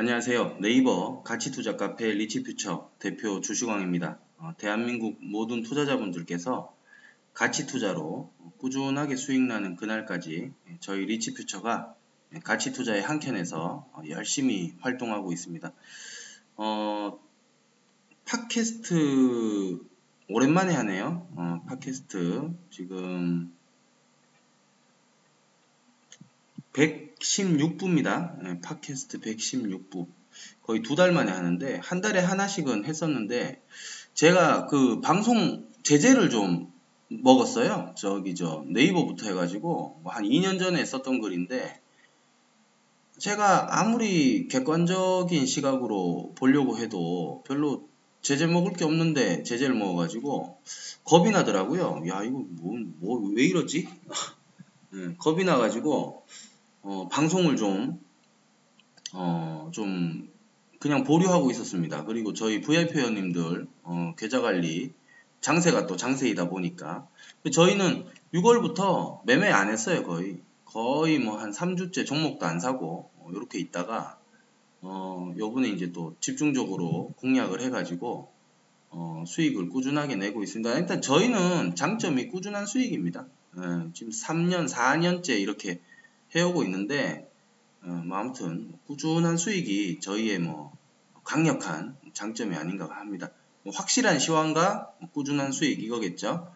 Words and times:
안녕하세요. 0.00 0.58
네이버 0.60 1.24
가치투자 1.24 1.76
카페 1.76 2.12
리치퓨처 2.12 2.88
대표 3.00 3.40
주시광입니다. 3.40 4.20
어, 4.36 4.52
대한민국 4.56 5.18
모든 5.20 5.64
투자자분들께서 5.64 6.72
가치투자로 7.34 8.30
꾸준하게 8.58 9.16
수익 9.16 9.42
나는 9.42 9.74
그날까지 9.74 10.52
저희 10.78 11.04
리치퓨처가 11.04 11.96
가치투자의 12.44 13.02
한켠에서 13.02 13.90
열심히 14.10 14.72
활동하고 14.82 15.32
있습니다. 15.32 15.72
어, 16.58 17.18
팟캐스트 18.24 19.80
오랜만에 20.28 20.74
하네요. 20.74 21.26
어, 21.34 21.64
팟캐스트 21.66 22.52
지금 22.70 23.52
116부입니다. 26.78 28.40
네, 28.42 28.60
팟캐스트 28.60 29.20
116부. 29.20 30.06
거의 30.62 30.82
두 30.82 30.94
달 30.94 31.10
만에 31.12 31.32
하는데 31.32 31.80
한 31.82 32.00
달에 32.00 32.20
하나씩은 32.20 32.84
했었는데 32.84 33.60
제가 34.14 34.66
그 34.66 35.00
방송 35.00 35.66
제재를 35.82 36.30
좀 36.30 36.72
먹었어요. 37.08 37.94
저기 37.96 38.34
저 38.36 38.64
네이버부터 38.68 39.26
해가지고 39.26 40.00
뭐한 40.04 40.22
2년 40.24 40.58
전에 40.60 40.84
썼던 40.84 41.20
글인데 41.20 41.80
제가 43.18 43.80
아무리 43.80 44.46
객관적인 44.46 45.46
시각으로 45.46 46.32
보려고 46.36 46.78
해도 46.78 47.42
별로 47.46 47.88
제재 48.22 48.46
먹을 48.46 48.72
게 48.74 48.84
없는데 48.84 49.42
제재를 49.42 49.74
먹어가지고 49.74 50.60
겁이 51.04 51.30
나더라고요. 51.32 52.04
야 52.08 52.22
이거 52.22 52.44
뭐 52.48 52.74
뭐 53.00 53.32
왜 53.34 53.44
이러지? 53.44 53.88
네, 54.90 55.14
겁이 55.18 55.44
나가지고 55.44 56.24
어, 56.88 57.06
방송을 57.08 57.56
좀, 57.56 58.00
어, 59.12 59.68
좀, 59.74 60.30
그냥 60.78 61.04
보류하고 61.04 61.50
있었습니다. 61.50 62.04
그리고 62.06 62.32
저희 62.32 62.62
VIP 62.62 62.94
회원님들, 62.94 63.66
어, 63.82 64.14
계좌 64.16 64.40
관리, 64.40 64.94
장세가 65.42 65.86
또 65.86 65.96
장세이다 65.96 66.48
보니까. 66.48 67.06
저희는 67.52 68.06
6월부터 68.32 69.20
매매 69.26 69.50
안 69.50 69.68
했어요, 69.68 70.02
거의. 70.02 70.38
거의 70.64 71.18
뭐 71.18 71.36
한 71.36 71.50
3주째 71.50 72.06
종목도 72.06 72.46
안 72.46 72.58
사고, 72.58 73.10
어, 73.18 73.28
이렇게 73.34 73.58
있다가, 73.58 74.18
어, 74.80 75.34
요번에 75.36 75.68
이제 75.68 75.92
또 75.92 76.14
집중적으로 76.20 77.12
공략을 77.16 77.60
해가지고, 77.60 78.30
어, 78.90 79.24
수익을 79.26 79.68
꾸준하게 79.68 80.16
내고 80.16 80.42
있습니다. 80.42 80.78
일단 80.78 81.02
저희는 81.02 81.74
장점이 81.74 82.28
꾸준한 82.28 82.64
수익입니다. 82.64 83.26
예, 83.58 83.60
지금 83.92 84.10
3년, 84.10 84.66
4년째 84.70 85.38
이렇게 85.38 85.80
해오고 86.34 86.62
있는데 86.64 87.30
어, 87.82 87.88
뭐 87.88 88.18
아무튼 88.18 88.72
꾸준한 88.86 89.36
수익이 89.36 90.00
저희의 90.00 90.38
뭐 90.38 90.76
강력한 91.24 91.96
장점이 92.12 92.56
아닌가 92.56 92.88
합니다. 92.90 93.30
뭐 93.62 93.72
확실한 93.74 94.18
시황과 94.18 94.94
꾸준한 95.12 95.52
수익 95.52 95.82
이거겠죠. 95.82 96.52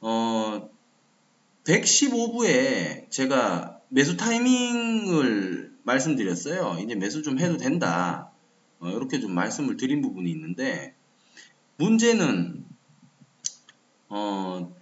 어, 0.00 0.70
115부에 1.64 3.10
제가 3.10 3.80
매수 3.88 4.16
타이밍을 4.16 5.76
말씀드렸어요. 5.82 6.78
이제 6.82 6.94
매수 6.94 7.22
좀 7.22 7.38
해도 7.38 7.56
된다. 7.56 8.30
어, 8.80 8.88
이렇게 8.88 9.20
좀 9.20 9.32
말씀을 9.32 9.76
드린 9.76 10.02
부분이 10.02 10.30
있는데 10.30 10.94
문제는 11.76 12.64
어, 14.08 14.74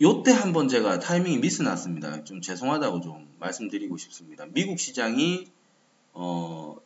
요때 0.00 0.30
한번 0.30 0.68
제가 0.68 1.00
타이밍이 1.00 1.38
미스 1.38 1.62
났습니다. 1.62 2.22
좀 2.22 2.40
죄송하다고 2.40 3.00
좀 3.00 3.28
말씀드리고 3.40 3.96
싶습니다. 3.96 4.46
미국 4.52 4.78
시장이 4.78 5.48
어, 6.12 6.76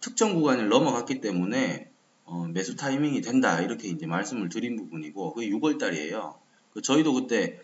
특정 0.00 0.34
구간을 0.34 0.68
넘어갔기 0.68 1.20
때문에 1.20 1.90
어, 2.24 2.46
매수 2.48 2.76
타이밍이 2.76 3.22
된다 3.22 3.60
이렇게 3.62 3.88
이제 3.88 4.06
말씀을 4.06 4.50
드린 4.50 4.76
부분이고 4.76 5.32
그게 5.32 5.48
6월 5.48 5.78
달이에요. 5.78 6.38
그 6.74 6.82
저희도 6.82 7.14
그때 7.14 7.60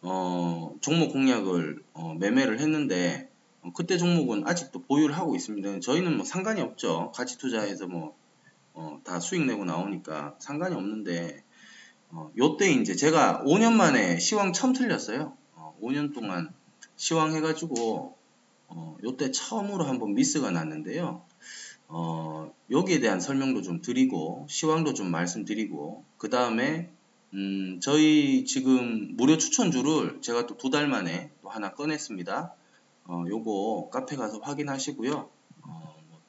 어, 0.00 0.74
종목 0.80 1.12
공략을 1.12 1.82
어, 1.92 2.14
매매를 2.14 2.58
했는데 2.60 3.30
어, 3.60 3.72
그때 3.74 3.98
종목은 3.98 4.46
아직도 4.46 4.84
보유를 4.84 5.14
하고 5.16 5.36
있습니다. 5.36 5.80
저희는 5.80 6.16
뭐 6.16 6.24
상관이 6.24 6.62
없죠. 6.62 7.12
가치 7.14 7.36
투자해서 7.36 7.86
뭐 7.86 8.16
다 9.04 9.20
수익 9.20 9.44
내고 9.44 9.64
나오니까 9.64 10.36
상관이 10.38 10.74
없는데 10.74 11.42
어, 12.10 12.30
요때 12.38 12.70
이제 12.72 12.94
제가 12.96 13.42
5년 13.44 13.72
만에 13.72 14.18
시황 14.18 14.52
처음 14.52 14.72
틀렸어요. 14.72 15.36
어, 15.54 15.76
5년 15.82 16.14
동안 16.14 16.52
시황 16.96 17.34
해가지고 17.34 18.16
어, 18.68 18.96
요때 19.04 19.30
처음으로 19.30 19.84
한번 19.84 20.14
미스가 20.14 20.50
났는데요. 20.50 21.22
어, 21.88 22.52
여기에 22.70 23.00
대한 23.00 23.20
설명도 23.20 23.62
좀 23.62 23.80
드리고 23.80 24.46
시황도 24.48 24.94
좀 24.94 25.10
말씀드리고 25.10 26.04
그 26.18 26.28
다음에 26.28 26.90
음, 27.34 27.78
저희 27.80 28.44
지금 28.46 29.16
무료 29.16 29.36
추천주를 29.36 30.20
제가 30.22 30.46
또 30.46 30.56
두 30.56 30.70
달 30.70 30.88
만에 30.88 31.30
또 31.42 31.48
하나 31.50 31.72
꺼냈습니다. 31.74 32.54
어, 33.04 33.24
요거 33.28 33.90
카페 33.90 34.16
가서 34.16 34.38
확인하시고요. 34.38 35.12
어, 35.62 35.96
뭐 36.10 36.20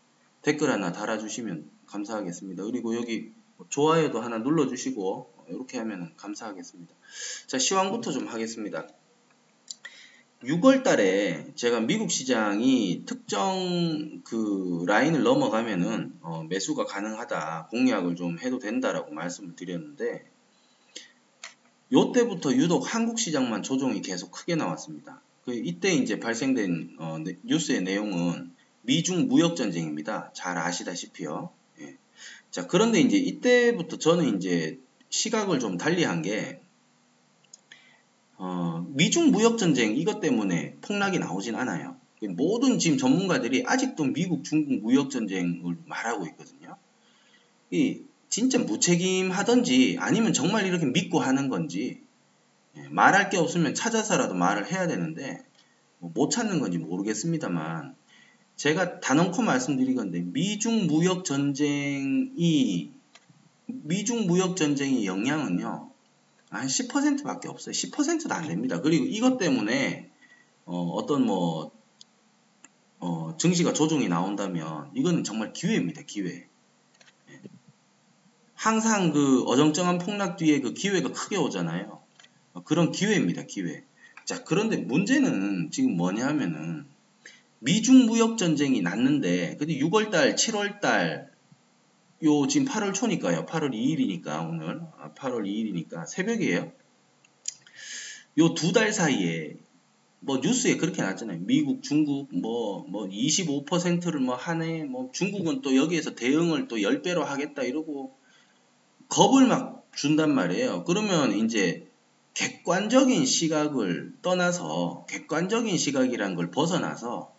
댓글 0.42 0.70
하나 0.72 0.92
달아주시면 0.92 1.70
감사하겠습니다. 1.88 2.64
그리고 2.64 2.96
여기 2.96 3.32
좋아요도 3.70 4.22
하나 4.22 4.38
눌러주시고 4.40 5.39
이렇게 5.50 5.78
하면 5.80 6.14
감사하겠습니다. 6.18 6.94
자, 7.48 7.58
시황부터 7.58 8.12
좀 8.12 8.28
하겠습니다. 8.28 8.88
6월 10.44 10.84
달에 10.84 11.48
제가 11.56 11.82
미국 11.82 12.12
시장이 12.12 13.04
특정 13.06 14.22
그 14.24 14.86
라인을 14.88 15.24
넘어가면은 15.24 16.14
어, 16.22 16.44
매수가 16.44 16.86
가능하다 16.86 17.68
공략을 17.72 18.16
좀 18.16 18.40
해도 18.40 18.58
된다라고 18.58 19.12
말씀을 19.12 19.56
드렸는데 19.58 20.26
요때부터 21.92 22.54
유독 22.54 22.94
한국 22.94 23.20
시장만 23.20 23.64
조정이 23.64 24.02
계속 24.02 24.32
크게 24.32 24.56
나왔습니다. 24.56 25.22
그 25.44 25.54
이때 25.54 25.94
이제 25.94 26.20
발생된 26.20 26.96
어, 27.00 27.18
뉴스의 27.44 27.82
내용은 27.82 28.54
미중 28.84 29.28
무역 29.28 29.58
전쟁입니다. 29.58 30.32
잘 30.34 30.58
아시다시피요. 30.58 31.50
예. 31.82 31.98
자 32.50 32.66
그런데 32.66 33.02
이제 33.02 33.18
이때부터 33.18 33.98
저는 33.98 34.38
이제 34.38 34.80
시각을 35.10 35.60
좀 35.60 35.78
달리한 35.78 36.22
게 36.22 36.62
어, 38.38 38.86
미중 38.90 39.32
무역 39.32 39.58
전쟁 39.58 39.96
이것 39.96 40.22
때문에 40.22 40.76
폭락이 40.82 41.20
나오진 41.20 41.56
않아요. 41.56 41.98
모든 42.36 42.80
지금 42.80 42.98
전문가들이 42.98 43.64
아직도 43.66 44.06
미국 44.06 44.44
중국 44.44 44.82
무역 44.82 45.10
전쟁을 45.10 45.78
말하고 45.86 46.26
있거든요. 46.28 46.76
이 47.72 48.02
진짜 48.30 48.60
무책임하던지 48.60 49.98
아니면 50.00 50.34
정말 50.34 50.66
이렇게 50.66 50.86
믿고 50.86 51.20
하는 51.20 51.50
건지 51.50 52.02
예, 52.78 52.88
말할 52.90 53.30
게 53.30 53.38
없으면 53.38 53.74
찾아서라도 53.74 54.36
말을 54.36 54.72
해야 54.72 54.88
되는데 54.88 55.44
뭐못 56.00 56.32
찾는 56.32 56.60
건지 56.60 56.78
모르겠습니다만 56.78 57.96
제가 58.56 59.00
단언코 59.00 59.42
말씀드리건데 59.42 60.22
미중 60.22 60.88
무역 60.88 61.26
전쟁이 61.26 62.92
미중 63.84 64.28
무역 64.28 64.58
전쟁의 64.58 65.06
영향은요. 65.06 65.92
한 66.50 66.68
10%밖에 66.68 67.48
없어요. 67.48 67.74
10%도 67.74 68.34
안 68.34 68.48
됩니다. 68.48 68.82
그리고 68.82 69.06
이것 69.06 69.38
때문에 69.38 70.10
어, 70.66 71.06
떤뭐 71.08 71.72
어, 73.00 73.36
증시가 73.38 73.74
조정이 73.74 74.08
나온다면 74.08 74.92
이거는 74.96 75.24
정말 75.24 75.54
기회입니다. 75.54 76.02
기회. 76.04 76.48
예. 77.30 77.42
항상 78.56 79.12
그 79.12 79.44
어정쩡한 79.44 80.00
폭락 80.00 80.38
뒤에 80.38 80.60
그 80.60 80.74
기회가 80.74 81.12
크게 81.12 81.38
오잖아요. 81.38 82.02
어, 82.54 82.64
그런 82.64 82.92
기회입니다. 82.92 83.44
기회. 83.44 83.84
자, 84.26 84.44
그런데 84.44 84.78
문제는 84.78 85.72
지금 85.72 85.96
뭐냐 85.96 86.28
하면은 86.28 86.86
미중 87.60 88.06
무역 88.06 88.38
전쟁이 88.38 88.82
났는데 88.82 89.58
근데 89.58 89.78
6월 89.78 90.12
달, 90.12 90.36
7월 90.36 90.80
달 90.82 91.32
요 92.24 92.48
지금 92.48 92.68
8월 92.68 92.94
초니까요. 92.94 93.46
8월 93.46 93.72
2일이니까 93.74 94.48
오늘 94.50 94.82
8월 95.16 95.42
아, 95.42 95.44
2일이니까 95.44 96.06
새벽이에요. 96.08 96.72
요 98.38 98.54
두 98.54 98.72
달 98.74 98.92
사이에 98.94 99.58
뭐 100.22 100.38
뉴스에 100.40 100.78
그렇게 100.78 101.02
났잖아요. 101.02 101.40
미국, 101.42 101.82
중국 101.82 102.28
뭐 102.38 102.86
뭐 102.90 103.08
25%를 103.08 104.20
뭐 104.20 104.36
하네. 104.36 104.84
뭐 104.86 105.10
중국은 105.14 105.62
또 105.62 105.76
여기에서 105.76 106.16
대응을 106.16 106.68
또 106.68 106.78
10배로 106.78 107.24
하겠다 107.24 107.64
이러고 107.64 108.16
겁을 109.08 109.48
막 109.48 109.88
준단 109.96 110.34
말이에요. 110.36 110.84
그러면 110.86 111.34
이제 111.34 111.88
객관적인 112.34 113.26
시각을 113.26 114.14
떠나서 114.22 115.06
객관적인 115.10 115.78
시각이란 115.78 116.36
걸 116.36 116.52
벗어나서 116.52 117.34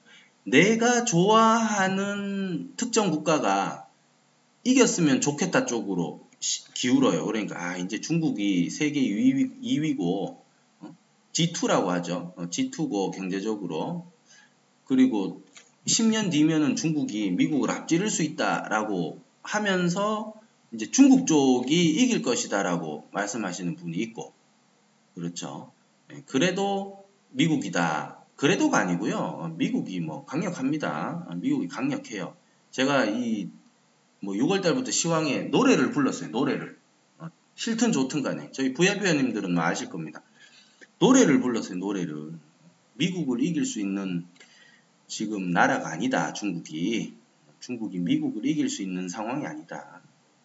내가 0.44 1.04
좋아하는 1.04 2.74
특정 2.76 3.10
국가가 3.10 3.89
이겼으면 4.64 5.20
좋겠다 5.20 5.66
쪽으로 5.66 6.28
기울어요. 6.74 7.24
그러니까 7.26 7.62
아 7.62 7.76
이제 7.76 8.00
중국이 8.00 8.70
세계 8.70 9.00
2위, 9.00 9.62
2위고 9.62 10.38
어? 10.80 10.96
G2라고 11.32 11.86
하죠. 11.86 12.32
어, 12.36 12.46
G2고 12.46 13.14
경제적으로 13.14 14.06
그리고 14.84 15.42
10년 15.86 16.30
뒤면은 16.30 16.76
중국이 16.76 17.30
미국을 17.30 17.70
앞지를 17.70 18.10
수 18.10 18.22
있다라고 18.22 19.20
하면서 19.42 20.34
이제 20.72 20.90
중국 20.90 21.26
쪽이 21.26 21.90
이길 21.90 22.22
것이다라고 22.22 23.08
말씀하시는 23.12 23.76
분이 23.76 23.96
있고 23.98 24.32
그렇죠. 25.14 25.72
예, 26.12 26.22
그래도 26.26 27.04
미국이다. 27.30 28.18
그래도가 28.36 28.78
아니고요. 28.78 29.54
미국이 29.58 30.00
뭐 30.00 30.24
강력합니다. 30.24 31.28
미국이 31.36 31.68
강력해요. 31.68 32.34
제가 32.70 33.04
이 33.04 33.50
뭐 34.20 34.34
6월 34.34 34.62
달부터 34.62 34.90
시황에 34.90 35.43
노래를 35.44 35.93
불렀어요. 35.93 36.31
노래를. 36.31 36.78
어, 37.19 37.28
싫든 37.55 37.93
좋든 37.93 38.22
간에. 38.22 38.50
저희 38.52 38.72
부야부야님들은 38.75 39.55
뭐 39.55 39.64
아실 39.64 39.88
겁니다. 39.88 40.22
노래를 40.99 41.40
불렀어요. 41.40 41.78
노래를. 41.78 42.34
미국을 42.94 43.43
이길 43.43 43.64
수 43.64 43.81
있는 43.81 44.26
지금 45.06 45.50
나라가 45.50 45.90
아니다. 45.90 46.32
중국이. 46.32 47.14
중국이 47.61 47.99
미국을 47.99 48.46
이길 48.46 48.69
수 48.69 48.82
있는 48.82 49.08
상황이 49.08 49.46
아니다. 49.46 50.00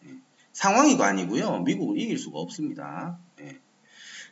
예. 0.05 0.15
상황이고 0.53 1.03
아니고요. 1.03 1.61
미국을 1.61 1.99
이길 1.99 2.17
수가 2.17 2.39
없습니다. 2.39 3.17
예. 3.41 3.59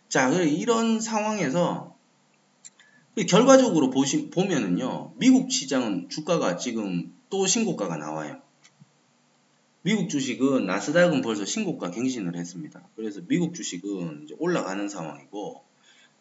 자, 0.10 0.30
이런 0.30 1.00
상황에서 1.00 1.96
결과적으로 3.28 3.90
보시, 3.90 4.30
보면은요, 4.30 5.14
미국 5.18 5.52
시장은 5.52 6.10
주가가 6.10 6.58
지금 6.58 7.14
또 7.30 7.46
신고가가 7.46 7.98
나와요. 7.98 8.42
미국 9.86 10.10
주식은 10.10 10.66
나스닥은 10.66 11.22
벌써 11.22 11.44
신고가 11.44 11.92
갱신을 11.92 12.38
했습니다. 12.38 12.82
그래서 12.96 13.20
미국 13.28 13.54
주식은 13.54 14.30
올라가는 14.40 14.88
상황이고 14.88 15.62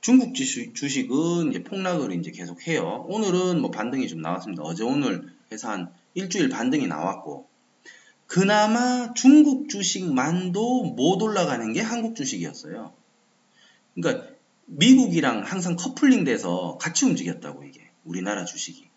중국 0.01 0.35
주식, 0.35 0.75
주식은 0.75 1.51
이제 1.51 1.63
폭락을 1.63 2.13
이제 2.13 2.33
계속 2.33 2.67
해요. 2.67 3.07
오늘은 3.09 3.61
뭐 3.61 3.71
반등이 3.71 4.09
좀 4.09 4.21
나왔습니다. 4.21 4.65
어제 4.65 4.83
오늘 4.83 5.33
해서 5.53 5.71
한 5.71 5.93
일주일 6.15 6.49
반등이 6.49 6.89
나왔고 6.89 7.47
그나마 8.27 9.15
중국 9.15 9.69
주식만도 9.69 10.83
못 10.97 11.23
올라가는 11.23 11.73
게 11.73 11.81
한국 11.81 12.17
주식이었어요. 12.17 12.93
그러니까 13.95 14.27
미국이랑 14.67 15.45
항상 15.45 15.77
커플링 15.77 16.25
돼서 16.25 16.79
같이 16.81 17.05
움직였다고 17.05 17.63
이게 17.63 17.89
우리나라 18.05 18.45
주식이 18.45 18.89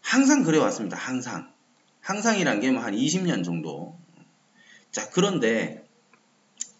항상 0.00 0.44
그래 0.44 0.56
왔습니다. 0.56 0.96
항상 0.96 1.52
항상이란 2.00 2.60
게뭐한 2.60 2.94
20년 2.94 3.44
정도 3.44 3.98
자 4.90 5.10
그런데 5.10 5.86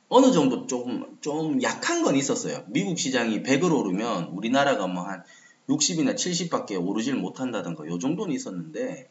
어느 0.08 0.32
정도 0.32 0.66
조금 0.66 1.18
좀 1.20 1.62
약한 1.62 2.02
건 2.02 2.16
있었어요. 2.16 2.64
미국 2.68 2.98
시장이 2.98 3.42
100을 3.42 3.72
오르면 3.72 4.24
우리나라가 4.28 4.86
뭐 4.86 5.04
한 5.04 5.22
60이나 5.68 6.14
70밖에 6.14 6.82
오르질 6.82 7.14
못한다던가 7.16 7.86
요 7.86 7.98
정도는 7.98 8.34
있었는데 8.34 9.10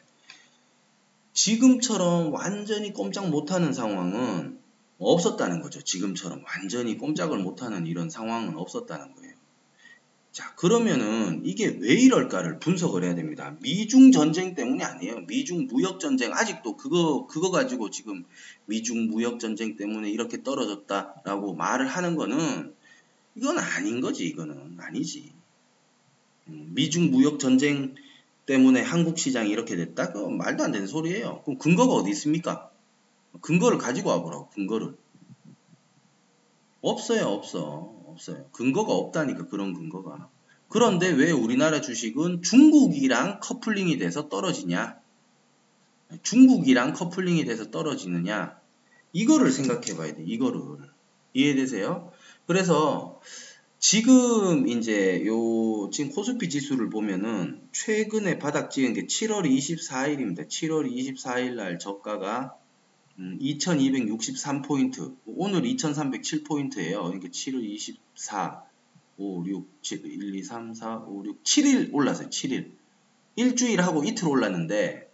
지금처럼 1.33 2.33
완전히 2.33 2.93
꼼짝 2.93 3.29
못하는 3.29 3.73
상황은 3.73 4.59
없었다는 4.97 5.61
거죠. 5.61 5.83
지금처럼 5.83 6.43
완전히 6.43 6.97
꼼짝을 6.97 7.37
못하는 7.37 7.85
이런 7.85 8.09
상황은 8.09 8.57
없었다는 8.57 9.13
거예요. 9.13 9.33
자, 10.37 10.53
그러면은 10.53 11.41
이게 11.45 11.65
왜 11.65 11.95
이럴까를 11.95 12.59
분석을 12.59 13.03
해야 13.03 13.15
됩니다. 13.15 13.57
미중 13.59 14.11
전쟁 14.11 14.53
때문이 14.53 14.83
아니에요. 14.83 15.21
미중 15.21 15.65
무역 15.65 15.99
전쟁 15.99 16.31
아직도 16.31 16.77
그거 16.77 17.25
그거 17.25 17.49
가지고 17.49 17.89
지금 17.89 18.23
미중 18.67 19.07
무역 19.07 19.39
전쟁 19.39 19.75
때문에 19.77 20.11
이렇게 20.11 20.43
떨어졌다라고 20.43 21.55
말을 21.55 21.87
하는 21.87 22.15
거는 22.15 22.75
이건 23.33 23.57
아닌 23.57 23.99
거지. 23.99 24.27
이거는 24.27 24.77
아니지. 24.79 25.33
음, 26.49 26.69
미중 26.75 27.09
무역 27.09 27.39
전쟁 27.39 27.95
때문에 28.45 28.83
한국 28.83 29.17
시장이 29.17 29.49
이렇게 29.49 29.75
됐다? 29.75 30.13
그 30.13 30.19
말도 30.19 30.63
안 30.63 30.71
되는 30.71 30.85
소리예요. 30.85 31.41
그럼 31.45 31.57
근거가 31.57 31.95
어디 31.95 32.11
있습니까? 32.11 32.69
근거를 33.41 33.79
가지고 33.79 34.11
와보라고, 34.11 34.49
근거를. 34.49 34.95
없어요, 36.81 37.25
없어. 37.25 37.96
없어요. 38.17 38.45
근거가 38.51 38.93
없다니까, 38.93 39.47
그런 39.47 39.73
근거가. 39.73 40.29
그런데 40.67 41.09
왜 41.09 41.31
우리나라 41.31 41.79
주식은 41.79 42.41
중국이랑 42.41 43.39
커플링이 43.39 43.97
돼서 43.97 44.27
떨어지냐? 44.27 44.99
중국이랑 46.23 46.93
커플링이 46.93 47.45
돼서 47.45 47.71
떨어지느냐? 47.71 48.59
이거를 49.13 49.51
생각해 49.51 49.95
봐야 49.95 50.13
돼, 50.13 50.23
이거를. 50.25 50.61
이해되세요? 51.33 52.11
그래서 52.45 53.21
지금 53.79 54.67
이제 54.67 55.23
요 55.25 55.89
지금 55.91 56.11
코스피 56.11 56.49
지수를 56.49 56.89
보면은 56.89 57.61
최근에 57.71 58.39
바닥 58.39 58.71
찍은 58.71 58.93
게 58.93 59.05
7월 59.05 59.43
24일입니다. 59.45 60.47
7월 60.47 60.91
24일 60.91 61.53
날 61.53 61.77
저가가 61.77 62.55
음, 63.19 63.37
2263포인트. 63.41 65.15
오늘 65.25 65.63
2307포인트예요. 65.63 67.03
그러니까 67.03 67.29
7월 67.29 67.63
24, 67.63 68.63
5, 69.17 69.45
6, 69.47 69.83
7, 69.83 70.05
1, 70.05 70.35
2, 70.35 70.43
3, 70.43 70.73
4, 70.73 70.97
5, 70.99 71.25
6, 71.25 71.43
7일 71.43 71.93
올랐어요. 71.93 72.29
7일. 72.29 72.71
일주일 73.35 73.81
하고 73.81 74.03
이틀 74.03 74.27
올랐는데 74.27 75.11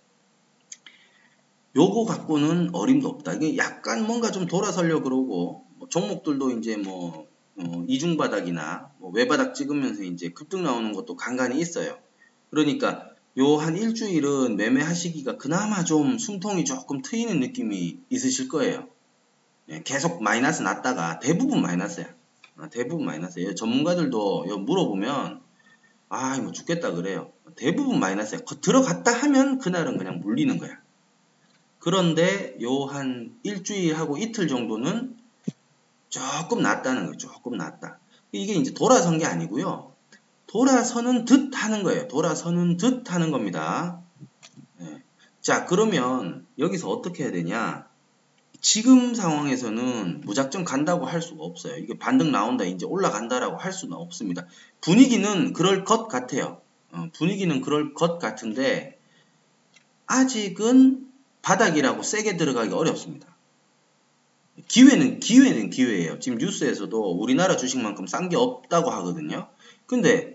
요거 1.75 2.05
갖고는 2.05 2.73
어림도 2.73 3.07
없다. 3.07 3.33
이게 3.33 3.57
약간 3.57 4.06
뭔가 4.06 4.31
좀 4.31 4.45
돌아서려 4.45 5.01
그러고 5.01 5.65
뭐 5.75 5.89
종목들도 5.89 6.51
이제 6.51 6.77
뭐 6.77 7.27
어, 7.56 7.85
이중바닥이나 7.88 8.91
뭐 8.99 9.11
외바닥 9.11 9.56
찍으면서 9.56 10.03
이제 10.03 10.29
급등 10.29 10.63
나오는 10.63 10.94
것도 10.94 11.15
간간히 11.15 11.59
있어요. 11.59 11.97
그러니까 12.49 13.12
요 13.38 13.57
한 13.57 13.75
일주일은 13.77 14.57
매매하시기가 14.57 15.38
그나마 15.38 15.83
좀 15.83 16.18
숨통이 16.19 16.65
조금 16.65 17.01
트이는 17.01 17.39
느낌이 17.39 18.00
있으실 18.09 18.47
거예요. 18.47 18.88
예, 19.69 19.81
계속 19.83 20.21
마이너스 20.21 20.62
났다가 20.62 21.19
대부분 21.19 21.62
마이너스야. 21.62 22.06
아, 22.57 22.69
대부분 22.69 23.06
마이너스예요. 23.06 23.56
전문가들도 23.56 24.45
물어보면 24.59 25.41
아, 26.09 26.38
뭐 26.39 26.51
죽겠다 26.51 26.91
그래요. 26.91 27.31
대부분 27.56 28.00
마이너스야. 28.00 28.41
들어갔다 28.62 29.12
하면 29.12 29.57
그날은 29.57 29.97
그냥 29.97 30.19
물리는 30.19 30.56
거야. 30.59 30.77
그런데 31.80 32.56
요 32.62 32.85
한 32.85 33.35
일주일하고 33.44 34.18
이틀 34.18 34.47
정도는 34.47 35.18
조금 36.09 36.62
낫다는 36.62 37.03
거예요. 37.03 37.18
조금 37.18 37.57
낫다. 37.57 37.97
이게 38.31 38.53
이제 38.53 38.74
돌아선 38.74 39.18
게 39.18 39.25
아니고요. 39.25 39.93
돌아서는 40.53 41.25
듯 41.25 41.51
하는 41.55 41.81
거예요. 41.81 42.07
돌아서는 42.07 42.77
듯 42.77 43.11
하는 43.11 43.31
겁니다. 43.31 44.00
네. 44.77 45.01
자, 45.42 45.66
그러면 45.66 46.45
여기서 46.59 46.89
어떻게 46.92 47.23
해야 47.23 47.31
되냐? 47.31 47.87
지금 48.61 49.16
상황에서는 49.16 50.21
무작정 50.21 50.63
간다고 50.63 51.07
할 51.07 51.23
수가 51.23 51.44
없어요. 51.44 51.78
이게 51.78 51.97
반등 51.97 52.31
나온다, 52.31 52.66
이제 52.66 52.85
올라간다라고 52.85 53.57
할 53.57 53.73
수는 53.73 53.97
없습니다. 53.97 54.45
분위기는 54.80 55.54
그럴 55.54 55.83
것 55.85 56.07
같아요. 56.07 56.61
어, 56.92 57.09
분위기는 57.13 57.59
그럴 57.61 57.95
것 57.95 58.19
같은데, 58.19 58.99
아직은 60.06 61.07
바닥이라고 61.42 62.04
세게 62.04 62.37
들어가기 62.37 62.71
어렵습니다. 62.75 63.28
기회는 64.68 65.19
기회는 65.19 65.71
기회예요. 65.71 66.19
지금 66.19 66.37
뉴스에서도 66.37 67.11
우리나라 67.19 67.57
주식만큼 67.57 68.06
싼 68.06 68.30
게 68.30 68.37
없다고 68.37 68.92
하거든요. 68.92 69.49
근데 69.87 70.32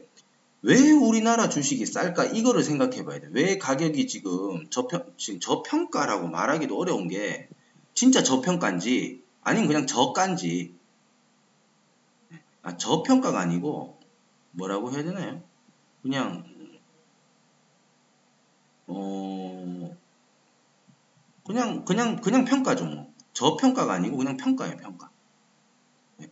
왜 0.62 0.91
우리나라 0.91 1.49
주식이 1.49 1.87
쌀까 1.87 2.25
이거를 2.25 2.62
생각해 2.62 3.05
봐야 3.05 3.21
돼. 3.21 3.29
왜 3.31 3.59
가격이 3.59 4.07
지금 4.09 4.69
저평 4.71 5.15
지금 5.17 5.41
저평가라고 5.41 6.29
말하기도 6.29 6.77
어려운 6.77 7.09
게 7.09 7.49
진짜 7.95 8.23
저평가인지 8.23 9.23
아니면 9.43 9.69
그냥 9.69 9.87
저가인지 9.87 10.75
아, 12.62 12.77
저평가가 12.77 13.38
아니고 13.38 13.99
뭐라고 14.50 14.93
해야 14.93 15.05
되나요? 15.05 15.43
그냥 16.03 16.45
어 18.88 19.97
그냥 21.45 21.85
그냥 21.85 22.17
그냥 22.17 22.45
평가죠 22.45 22.85
뭐. 22.85 23.12
저평가가 23.33 23.95
아니고 23.95 24.17
그냥 24.17 24.37
평가예요, 24.37 24.77
평가. 24.79 25.11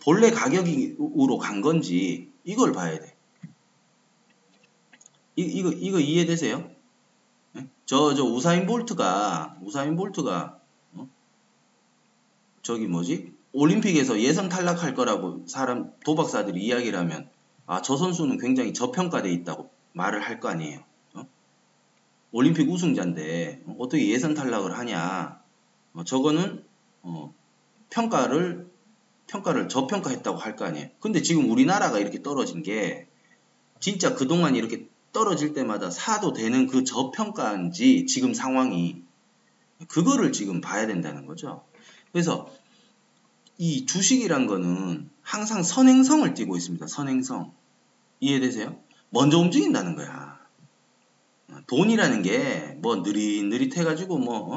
본래 0.00 0.32
가격으로 0.32 1.38
간 1.38 1.60
건지 1.60 2.32
이걸 2.42 2.72
봐야 2.72 2.98
돼. 2.98 3.15
이, 5.36 5.42
이거, 5.42 5.70
이거 5.70 6.00
이해되세요? 6.00 6.70
네? 7.52 7.66
저, 7.84 8.14
저 8.14 8.24
우사인 8.24 8.66
볼트가, 8.66 9.58
우사인 9.62 9.96
볼트가, 9.96 10.58
어? 10.94 11.08
저기 12.62 12.86
뭐지? 12.86 13.32
올림픽에서 13.52 14.20
예선 14.20 14.48
탈락할 14.48 14.94
거라고 14.94 15.44
사람, 15.46 15.92
도박사들이 16.04 16.62
이야기를 16.62 16.98
하면, 17.00 17.28
아, 17.66 17.82
저 17.82 17.96
선수는 17.96 18.38
굉장히 18.38 18.72
저평가돼 18.74 19.30
있다고 19.32 19.70
말을 19.92 20.20
할 20.22 20.40
거 20.40 20.48
아니에요. 20.48 20.80
어? 21.14 21.26
올림픽 22.32 22.68
우승자인데, 22.68 23.64
어떻게 23.78 24.08
예선 24.10 24.34
탈락을 24.34 24.76
하냐. 24.78 25.40
어, 25.94 26.04
저거는 26.04 26.64
어, 27.02 27.34
평가를 27.90 28.68
평가를 29.28 29.68
저평가했다고 29.68 30.38
할 30.38 30.56
거 30.56 30.64
아니에요. 30.66 30.88
근데 31.00 31.22
지금 31.22 31.50
우리나라가 31.50 31.98
이렇게 31.98 32.22
떨어진 32.22 32.62
게 32.62 33.08
진짜 33.80 34.14
그동안 34.14 34.54
이렇게 34.54 34.86
떨어질 35.16 35.54
때마다 35.54 35.88
사도 35.88 36.34
되는 36.34 36.66
그 36.66 36.84
저평가인지 36.84 38.04
지금 38.04 38.34
상황이 38.34 39.02
그거를 39.88 40.30
지금 40.30 40.60
봐야 40.60 40.86
된다는 40.86 41.24
거죠. 41.24 41.64
그래서 42.12 42.50
이 43.56 43.86
주식이란 43.86 44.46
거는 44.46 45.08
항상 45.22 45.62
선행성을 45.62 46.34
띠고 46.34 46.54
있습니다. 46.54 46.86
선행성. 46.86 47.54
이해되세요? 48.20 48.78
먼저 49.08 49.38
움직인다는 49.38 49.96
거야. 49.96 50.38
돈이라는 51.66 52.20
게 52.20 52.76
뭐 52.82 52.96
느릿느릿해가지고 52.96 54.18
뭐그 54.18 54.54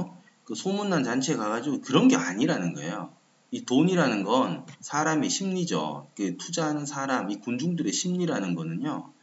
어? 0.51 0.55
소문난 0.55 1.05
잔치에 1.05 1.37
가가지고 1.37 1.79
그런 1.79 2.09
게 2.09 2.17
아니라는 2.17 2.73
거예요. 2.73 3.13
이 3.51 3.63
돈이라는 3.63 4.25
건 4.25 4.65
사람의 4.81 5.29
심리죠. 5.29 6.09
그 6.17 6.35
투자하는 6.35 6.85
사람, 6.85 7.31
이 7.31 7.37
군중들의 7.37 7.93
심리라는 7.93 8.55
거는요. 8.55 9.13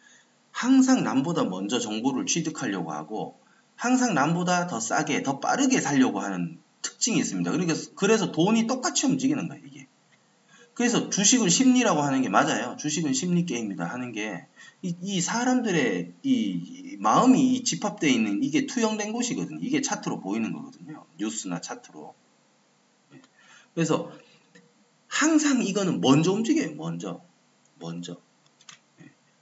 항상 0.56 1.04
남보다 1.04 1.44
먼저 1.44 1.78
정보를 1.78 2.24
취득하려고 2.24 2.90
하고 2.90 3.38
항상 3.74 4.14
남보다 4.14 4.66
더 4.66 4.80
싸게, 4.80 5.22
더 5.22 5.38
빠르게 5.38 5.82
살려고 5.82 6.20
하는 6.20 6.58
특징이 6.80 7.18
있습니다. 7.18 7.50
그러니까 7.50 7.74
그래서 7.94 8.32
돈이 8.32 8.66
똑같이 8.66 9.04
움직이는 9.04 9.48
거예요, 9.48 9.62
이게. 9.66 9.86
그래서 10.72 11.10
주식은 11.10 11.50
심리라고 11.50 12.00
하는 12.00 12.22
게 12.22 12.30
맞아요. 12.30 12.74
주식은 12.78 13.12
심리 13.12 13.44
게임이다 13.44 13.84
하는 13.84 14.12
게 14.12 14.46
이, 14.80 14.96
이 15.02 15.20
사람들의 15.20 16.14
이 16.22 16.96
마음이 17.00 17.62
집합되어 17.62 18.08
있는 18.08 18.42
이게 18.42 18.64
투영된 18.64 19.12
곳이거든요. 19.12 19.58
이게 19.60 19.82
차트로 19.82 20.20
보이는 20.20 20.54
거거든요. 20.54 21.04
뉴스나 21.18 21.60
차트로. 21.60 22.14
그래서 23.74 24.10
항상 25.06 25.62
이거는 25.62 26.00
먼저 26.00 26.32
움직여요. 26.32 26.76
먼저. 26.76 27.20
먼저. 27.78 28.16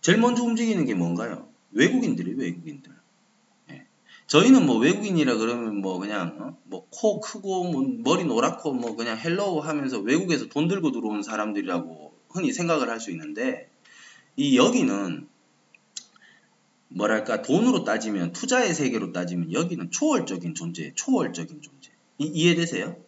제일 0.05 0.19
먼저 0.19 0.45
움직이는 0.45 0.85
게 0.85 0.93
뭔가요? 0.95 1.49
외국인들이 1.71 2.35
외국인들. 2.35 2.93
예. 3.71 3.87
저희는 4.27 4.67
뭐 4.67 4.77
외국인이라 4.77 5.39
그러면 5.39 5.81
뭐 5.81 5.99
그냥 5.99 6.37
어? 6.43 6.59
뭐 6.65 7.02
코 7.02 7.21
크고 7.21 7.73
뭐 7.73 7.83
머리 8.01 8.27
노랗고 8.27 8.75
뭐 8.75 8.97
그냥 8.97 9.17
hello 9.17 9.61
하면서 9.61 9.99
외국에서 9.99 10.47
돈 10.49 10.69
들고 10.69 10.93
들어온 10.93 11.23
사람들이라고 11.23 12.15
흔히 12.29 12.53
생각을 12.53 12.91
할 12.91 13.01
수 13.01 13.13
있는데 13.13 13.71
이 14.37 14.59
여기는 14.59 15.27
뭐랄까 16.89 17.41
돈으로 17.41 17.85
따지면 17.85 18.33
투자의 18.33 18.75
세계로 18.75 19.13
따지면 19.13 19.55
여기는 19.55 19.91
초월적인 19.91 20.55
존재, 20.55 20.93
초월적인 20.95 21.63
존재. 21.63 21.93
이, 22.19 22.27
이해되세요? 22.27 22.99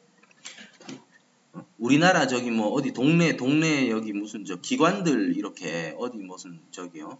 우리나라 1.87 2.27
저기 2.27 2.51
뭐 2.51 2.71
어디 2.71 2.93
동네 2.93 3.37
동네 3.37 3.89
여기 3.91 4.13
무슨 4.13 4.45
저 4.45 4.57
기관들 4.57 5.37
이렇게 5.37 5.95
어디 5.99 6.19
무슨 6.19 6.59
저기요? 6.73 7.17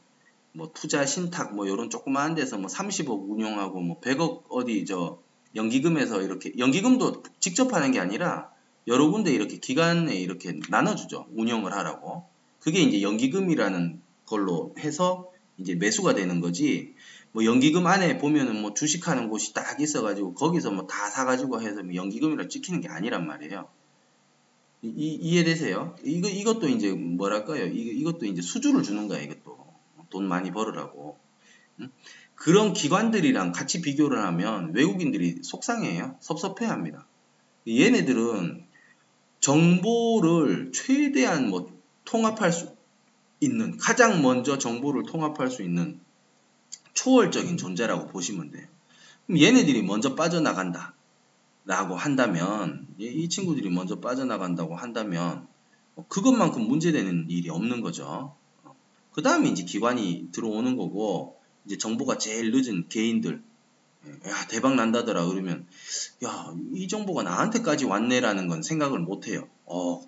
뭐 0.51 0.73
투자 0.75 1.07
신탁 1.07 1.55
뭐 1.55 1.69
요런 1.69 1.89
조그마한 1.89 2.35
데서 2.35 2.59
뭐 2.59 2.67
30억 2.67 3.31
운용하고 3.31 3.81
뭐 3.81 4.01
100억 4.01 4.43
어디 4.49 4.85
저 4.85 5.21
연기금에서 5.55 6.21
이렇게 6.21 6.53
연기금도 6.59 7.23
직접 7.39 7.73
하는 7.75 7.93
게 7.93 8.01
아니라 8.01 8.51
여러 8.89 9.09
군데 9.09 9.33
이렇게 9.33 9.59
기관에 9.59 10.17
이렇게 10.17 10.59
나눠주죠. 10.69 11.27
운영을 11.37 11.73
하라고. 11.73 12.25
그게 12.59 12.81
이제 12.81 13.03
연기금이라는 13.03 14.03
걸로 14.25 14.75
해서 14.81 15.31
이제 15.59 15.77
매수가 15.77 16.15
되는 16.15 16.41
거지. 16.41 16.95
뭐 17.31 17.45
연기금 17.45 17.87
안에 17.87 18.19
보면은 18.19 18.61
뭐 18.61 18.75
주식하는 18.75 19.29
곳이 19.29 19.55
딱 19.55 19.81
있어가지고 19.81 20.35
거기서 20.35 20.73
뭐 20.73 20.89
다 20.89 21.09
사가지고 21.09 21.63
해서 21.63 21.85
뭐 21.85 21.95
연기금이라 21.95 22.49
찍히는 22.49 22.81
게 22.81 22.89
아니란 22.89 23.29
말이에요. 23.29 23.69
이, 24.97 25.15
이해되세요? 25.15 25.97
이거, 26.05 26.29
이것도 26.29 26.69
이제 26.69 26.93
뭐랄까요? 26.93 27.67
이, 27.67 27.81
이것도 27.99 28.27
이제 28.27 28.43
수주를 28.43 28.83
주는 28.83 29.09
거야, 29.09 29.21
이것도. 29.21 29.57
돈 30.11 30.29
많이 30.29 30.53
벌으라고. 30.53 31.19
응? 31.81 31.91
그런 32.35 32.73
기관들이랑 32.73 33.53
같이 33.53 33.81
비교를 33.81 34.23
하면 34.25 34.73
외국인들이 34.75 35.41
속상해요. 35.43 36.17
섭섭해 36.21 36.67
합니다. 36.67 37.07
얘네들은 37.67 38.65
정보를 39.41 40.73
최대한 40.73 41.49
뭐 41.49 41.77
통합할 42.05 42.53
수 42.53 42.75
있는, 43.41 43.77
가장 43.79 44.23
먼저 44.23 44.59
정보를 44.59 45.05
통합할 45.05 45.51
수 45.51 45.63
있는 45.63 46.01
초월적인 46.95 47.57
존재라고 47.57 48.09
보시면 48.09 48.51
돼요. 48.51 48.67
그럼 49.27 49.41
얘네들이 49.41 49.83
먼저 49.83 50.15
빠져나간다. 50.15 50.95
라고 51.67 51.97
한다면 51.97 52.87
이 52.97 53.29
친구들이 53.29 53.69
먼저 53.71 53.99
빠져나간다고 53.99 54.77
한다면 54.77 55.49
뭐 55.97 56.07
그것만큼 56.07 56.63
문제되는 56.63 57.27
일이 57.29 57.51
없는 57.51 57.81
거죠. 57.81 58.37
그 59.13 59.21
다음에 59.21 59.49
이제 59.49 59.65
기관이 59.65 60.29
들어오는 60.31 60.77
거고 60.77 61.41
이제 61.65 61.77
정보가 61.77 62.19
제일 62.19 62.53
늦은 62.53 62.89
개인들 62.89 63.43
야 64.29 64.47
대박 64.49 64.77
난다더라 64.77 65.27
그러면 65.27 65.67
야 66.25 66.55
이 66.73 66.87
정보가 66.87 67.25
나한테까지 67.25 67.85
왔네라는 67.87 68.47
건 68.47 68.63
생각을 68.63 69.01
못해요. 69.01 69.49
어 69.65 70.01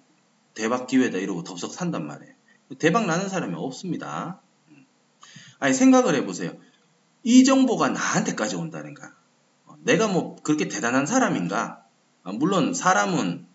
대박 0.54 0.86
기회다 0.86 1.18
이러고 1.18 1.42
덥석 1.42 1.72
산단 1.72 2.06
말이에요. 2.06 2.34
대박 2.78 3.06
나는 3.06 3.28
사람이 3.28 3.54
없습니다. 3.56 4.40
아니 5.58 5.74
생각을 5.74 6.14
해보세요. 6.14 6.52
이 7.24 7.42
정보가 7.42 7.88
나한테까지 7.88 8.54
온다는 8.54 8.94
거야. 8.94 9.12
내가 9.84 10.08
뭐 10.08 10.36
그렇게 10.42 10.68
대단한 10.68 11.06
사람인가? 11.06 11.84
아, 12.22 12.32
물론 12.32 12.74
사람은 12.74 13.46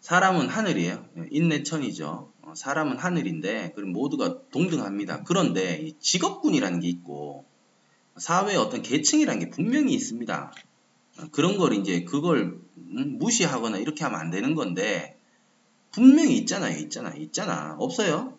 사람은 0.00 0.48
하늘이에요. 0.48 1.04
인내천이죠. 1.30 2.32
어, 2.42 2.54
사람은 2.54 2.96
하늘인데 2.96 3.72
그럼 3.74 3.90
모두가 3.90 4.40
동등합니다. 4.50 5.24
그런데 5.24 5.92
직업군이라는 5.98 6.80
게 6.80 6.88
있고 6.88 7.44
사회의 8.16 8.56
어떤 8.56 8.82
계층이라는 8.82 9.40
게 9.40 9.50
분명히 9.50 9.94
있습니다. 9.94 10.52
어, 11.18 11.22
그런 11.32 11.58
걸 11.58 11.74
이제 11.74 12.04
그걸 12.04 12.60
음, 12.76 13.18
무시하거나 13.18 13.78
이렇게 13.78 14.04
하면 14.04 14.20
안 14.20 14.30
되는 14.30 14.54
건데 14.54 15.18
분명히 15.90 16.36
있잖아요. 16.38 16.78
있잖아. 16.78 17.10
있잖아. 17.14 17.74
없어요? 17.78 18.38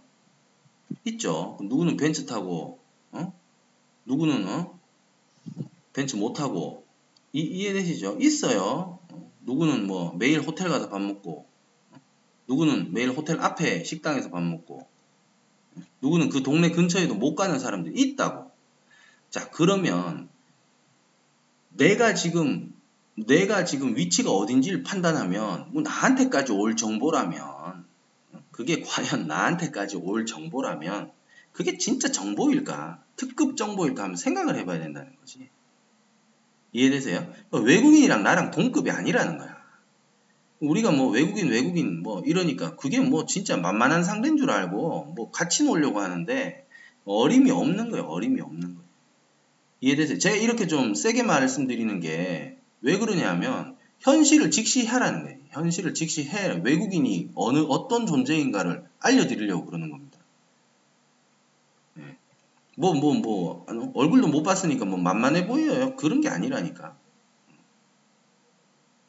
있죠. 1.06 1.58
누구는 1.62 1.98
벤츠 1.98 2.26
타고 2.26 2.80
어? 3.12 3.34
누구는 4.06 4.48
어? 4.48 4.77
벤츠 5.98 6.16
못하고 6.16 6.86
이, 7.34 7.42
이해되시죠? 7.42 8.20
있어요. 8.22 9.00
누구는 9.42 9.88
뭐 9.88 10.14
매일 10.16 10.42
호텔 10.42 10.70
가서 10.70 10.90
밥 10.90 11.02
먹고 11.02 11.48
누구는 12.48 12.94
매일 12.94 13.10
호텔 13.10 13.42
앞에 13.42 13.84
식당에서 13.84 14.30
밥 14.30 14.44
먹고 14.44 14.88
누구는 16.02 16.30
그 16.30 16.44
동네 16.44 16.70
근처에도 16.70 17.16
못 17.16 17.34
가는 17.34 17.58
사람들이 17.58 18.00
있다고. 18.00 18.52
자 19.32 19.50
그러면 19.50 20.30
내가 21.70 22.14
지금 22.14 22.76
내가 23.16 23.66
지금 23.66 23.96
위치가 23.96 24.30
어딘지를 24.30 24.84
판단하면 24.84 25.72
뭐 25.72 25.82
나한테까지 25.82 26.52
올 26.52 26.76
정보라면 26.76 27.86
그게 28.52 28.82
과연 28.82 29.26
나한테까지 29.26 29.98
올 29.98 30.28
정보라면 30.28 31.12
그게 31.54 31.80
진짜 31.80 32.12
정보일까 32.12 33.04
특급 33.16 33.58
정보일까 33.58 34.04
하면 34.04 34.16
생각을 34.16 34.58
해봐야 34.58 34.78
된다는 34.78 35.16
거지. 35.16 35.50
이해되세요? 36.78 37.28
그러니까 37.50 37.60
외국인이랑 37.60 38.24
나랑 38.24 38.52
동급이 38.52 38.92
아니라는 38.92 39.38
거야. 39.38 39.58
우리가 40.60 40.92
뭐 40.92 41.10
외국인 41.10 41.50
외국인 41.50 42.02
뭐 42.02 42.22
이러니까 42.26 42.76
그게 42.76 43.00
뭐 43.00 43.26
진짜 43.26 43.58
만만한 43.58 44.04
상대인 44.04 44.38
줄 44.38 44.50
알고 44.50 45.14
뭐 45.16 45.32
같이 45.32 45.64
놀려고 45.64 46.00
하는데 46.00 46.66
어림이 47.06 47.52
없는 47.52 47.92
거예요. 47.92 48.06
어림이 48.06 48.42
없는 48.42 48.62
거예요. 48.62 48.88
이해되세요? 49.82 50.18
제가 50.18 50.36
이렇게 50.36 50.68
좀 50.68 50.94
세게 50.96 51.24
말씀드리는 51.24 52.00
게 52.00 52.58
왜 52.82 52.98
그러냐면 52.98 53.76
현실을 54.00 54.52
직시하라는 54.52 55.24
거예요. 55.24 55.38
현실을 55.50 55.94
직시해 55.94 56.62
외국인이 56.64 57.32
어느 57.36 57.60
어떤 57.68 58.06
존재인가를 58.06 58.84
알려드리려고 59.00 59.66
그러는 59.66 59.90
겁니다. 59.90 60.17
뭐, 62.80 62.94
뭐, 62.94 63.16
뭐, 63.16 63.66
얼굴도 63.96 64.28
못 64.28 64.44
봤으니까 64.44 64.86
뭐 64.86 65.00
만만해 65.00 65.48
보여요. 65.48 65.96
그런 65.96 66.22
게 66.22 66.30
아니라니까. 66.30 66.96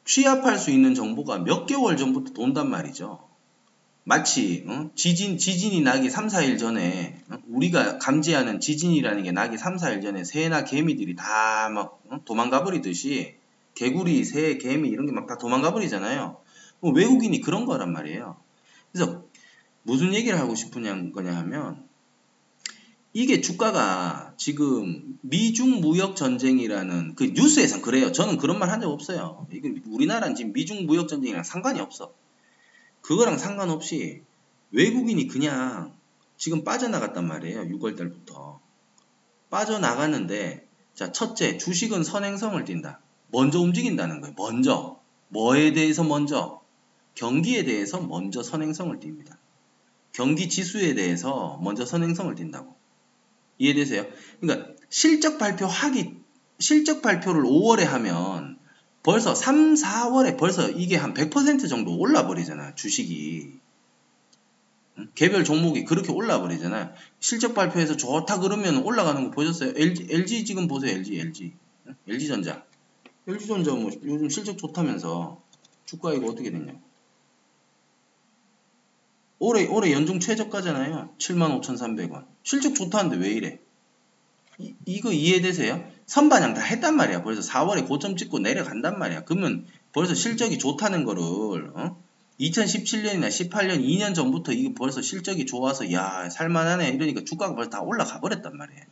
취합할 0.05 0.57
수 0.57 0.71
있는 0.71 0.95
정보가 0.95 1.39
몇 1.39 1.67
개월 1.67 1.95
전부터 1.95 2.33
돈단 2.33 2.67
말이죠. 2.69 3.27
마치 4.05 4.65
어? 4.67 4.89
지진 4.95 5.37
지진이 5.37 5.81
나기 5.81 6.09
3, 6.09 6.27
4일 6.29 6.57
전에 6.57 7.21
어? 7.29 7.37
우리가 7.47 7.99
감지하는 7.99 8.59
지진이라는 8.59 9.21
게 9.21 9.31
나기 9.31 9.55
3, 9.59 9.75
4일 9.75 10.01
전에 10.01 10.23
새나 10.23 10.63
개미들이 10.63 11.15
다막 11.15 12.01
어? 12.09 12.21
도망가 12.25 12.63
버리듯이 12.63 13.35
개구리, 13.75 14.23
새, 14.23 14.57
개미 14.57 14.89
이런 14.89 15.05
게 15.05 15.11
막 15.11 15.27
다 15.27 15.37
도망가 15.37 15.71
버리잖아요. 15.73 16.37
뭐 16.79 16.91
외국인이 16.91 17.39
그런 17.41 17.65
거란 17.67 17.91
말이에요. 17.93 18.35
그래서 18.91 19.23
무슨 19.83 20.15
얘기를 20.15 20.39
하고 20.39 20.55
싶으냐 20.55 21.11
거냐 21.11 21.35
하면 21.37 21.87
이게 23.19 23.41
주가가 23.41 24.33
지금 24.37 25.19
미중 25.19 25.81
무역 25.81 26.15
전쟁이라는 26.15 27.15
그 27.15 27.25
뉴스에선 27.25 27.81
그래요. 27.81 28.13
저는 28.13 28.37
그런 28.37 28.59
말 28.59 28.69
한 28.69 28.79
적 28.79 28.89
없어요. 28.89 29.45
이게 29.51 29.73
우리나라는 29.87 30.35
지금 30.35 30.53
미중 30.53 30.85
무역 30.85 31.09
전쟁이랑 31.09 31.43
상관이 31.43 31.81
없어. 31.81 32.13
그거랑 33.01 33.37
상관없이 33.37 34.21
외국인이 34.71 35.27
그냥 35.27 35.93
지금 36.37 36.63
빠져나갔단 36.63 37.27
말이에요. 37.27 37.63
6월 37.63 37.97
달부터. 37.97 38.61
빠져나갔는데 39.49 40.65
자 40.95 41.11
첫째 41.11 41.57
주식은 41.57 42.05
선행성을 42.05 42.63
띈다. 42.63 43.01
먼저 43.31 43.59
움직인다는 43.59 44.21
거예요. 44.21 44.33
먼저 44.37 44.97
뭐에 45.27 45.73
대해서 45.73 46.05
먼저 46.05 46.61
경기에 47.15 47.65
대해서 47.65 47.99
먼저 47.99 48.41
선행성을 48.43 48.97
띱니다. 48.97 49.35
경기 50.13 50.47
지수에 50.47 50.93
대해서 50.93 51.59
먼저 51.61 51.85
선행성을 51.85 52.33
띈다고. 52.35 52.78
이해되세요? 53.59 54.07
그러니까 54.39 54.73
실적 54.89 55.37
발표하기 55.37 56.17
실적 56.57 57.01
발표를 57.01 57.43
5월에 57.43 57.83
하면 57.83 58.57
벌써 59.03 59.33
3, 59.35 59.75
4월에 59.75 60.37
벌써 60.37 60.69
이게 60.69 60.97
한 60.97 61.13
100% 61.13 61.69
정도 61.69 61.97
올라 61.97 62.27
버리잖아요. 62.27 62.73
주식이. 62.75 63.59
개별 65.15 65.45
종목이 65.45 65.85
그렇게 65.85 66.11
올라 66.11 66.41
버리잖아요. 66.41 66.91
실적 67.21 67.53
발표해서 67.53 67.95
좋다 67.95 68.39
그러면 68.39 68.77
올라가는 68.83 69.23
거 69.23 69.31
보셨어요? 69.31 69.73
LG, 69.75 70.07
LG 70.09 70.43
지금 70.43 70.67
보세요. 70.67 70.91
LG, 70.97 71.19
LG. 71.19 71.53
LG전자. 72.07 72.65
LG전자 73.27 73.71
뭐 73.71 73.91
요즘 74.03 74.29
실적 74.29 74.57
좋다면서 74.57 75.41
주가 75.85 76.13
이거 76.13 76.27
어떻게 76.27 76.51
됐냐? 76.51 76.73
올해 79.39 79.65
올해 79.67 79.91
연중 79.93 80.19
최저가잖아요. 80.19 81.09
75,300원. 81.17 82.25
실적 82.43 82.75
좋다는데 82.75 83.17
왜 83.17 83.31
이래? 83.31 83.59
이, 84.57 84.75
이거 84.85 85.11
이해되세요? 85.11 85.83
선반영 86.05 86.53
다 86.53 86.61
했단 86.61 86.95
말이야. 86.95 87.23
벌써 87.23 87.41
4월에 87.41 87.87
고점 87.87 88.17
찍고 88.17 88.39
내려간단 88.39 88.99
말이야. 88.99 89.23
그러면 89.23 89.65
벌써 89.93 90.13
실적이 90.13 90.59
좋다는 90.59 91.05
거를 91.05 91.71
어? 91.75 92.03
2017년이나 92.39 93.27
18년 93.27 93.83
2년 93.83 94.13
전부터 94.13 94.51
이게 94.53 94.73
벌써 94.73 95.01
실적이 95.01 95.45
좋아서 95.45 95.91
야 95.91 96.29
살만하네 96.29 96.89
이러니까 96.89 97.21
주가가 97.25 97.55
벌써 97.55 97.69
다 97.69 97.81
올라가 97.81 98.19
버렸단 98.19 98.55
말이에요. 98.57 98.83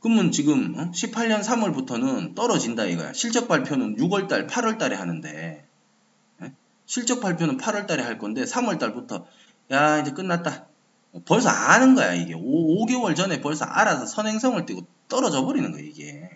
그러면 0.00 0.30
지금 0.30 0.78
어? 0.78 0.90
18년 0.92 1.42
3월부터는 1.42 2.36
떨어진다 2.36 2.84
이거야. 2.86 3.12
실적 3.12 3.48
발표는 3.48 3.96
6월달, 3.96 4.48
8월달에 4.48 4.92
하는데 4.92 5.28
에? 5.28 5.69
실적 6.90 7.20
발표는 7.20 7.56
8월 7.56 7.86
달에 7.86 8.02
할 8.02 8.18
건데 8.18 8.42
3월 8.42 8.80
달부터 8.80 9.24
야 9.70 10.00
이제 10.00 10.10
끝났다. 10.10 10.66
벌써 11.24 11.48
아는 11.48 11.94
거야 11.94 12.14
이게 12.14 12.34
5, 12.34 12.40
5개월 12.40 13.14
전에 13.14 13.40
벌써 13.40 13.64
알아서 13.64 14.06
선행성을 14.06 14.66
띄고 14.66 14.82
떨어져 15.08 15.44
버리는 15.44 15.70
거야 15.70 15.80
이게 15.82 16.28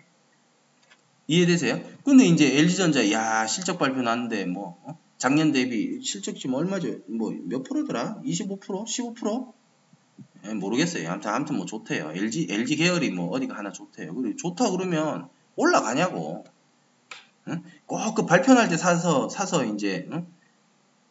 이해되세요? 1.26 1.80
근데 2.04 2.26
이제 2.26 2.56
LG전자 2.56 3.10
야 3.10 3.48
실적 3.48 3.80
발표 3.80 4.02
났는데 4.02 4.44
뭐 4.46 4.78
어? 4.84 4.96
작년 5.18 5.50
대비 5.50 6.00
실적 6.04 6.36
지금 6.38 6.54
얼마죠? 6.54 6.98
뭐 7.08 7.32
몇 7.48 7.64
프로더라? 7.64 8.20
25%? 8.24 8.60
15%? 8.86 9.52
예, 10.46 10.54
모르겠어요. 10.54 11.10
아무튼 11.10 11.30
아무튼 11.32 11.56
뭐 11.56 11.66
좋대요. 11.66 12.12
LG 12.14 12.46
LG 12.48 12.76
계열이 12.76 13.10
뭐 13.10 13.28
어디가 13.30 13.56
하나 13.56 13.72
좋대요. 13.72 14.14
그리고 14.14 14.36
좋다 14.36 14.70
그러면 14.70 15.28
올라가냐고. 15.56 16.44
응? 17.48 17.62
꼭그 17.86 18.26
발표 18.26 18.54
날 18.54 18.68
때 18.68 18.76
사서 18.76 19.28
사서 19.28 19.64
이제 19.64 20.06
응? 20.12 20.26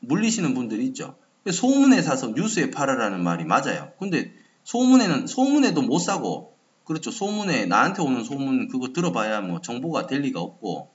물리시는 0.03 0.53
분들 0.53 0.81
있죠. 0.81 1.15
소문에 1.51 2.01
사서 2.01 2.29
뉴스에 2.29 2.71
팔아라는 2.71 3.21
말이 3.21 3.43
맞아요. 3.43 3.91
근데 3.99 4.33
소문에는 4.63 5.27
소문에도 5.27 5.81
못 5.81 5.99
사고 5.99 6.55
그렇죠. 6.85 7.11
소문에 7.11 7.65
나한테 7.65 8.01
오는 8.01 8.23
소문 8.23 8.67
그거 8.67 8.93
들어봐야 8.93 9.41
뭐 9.41 9.61
정보가 9.61 10.07
될 10.07 10.21
리가 10.21 10.39
없고 10.39 10.91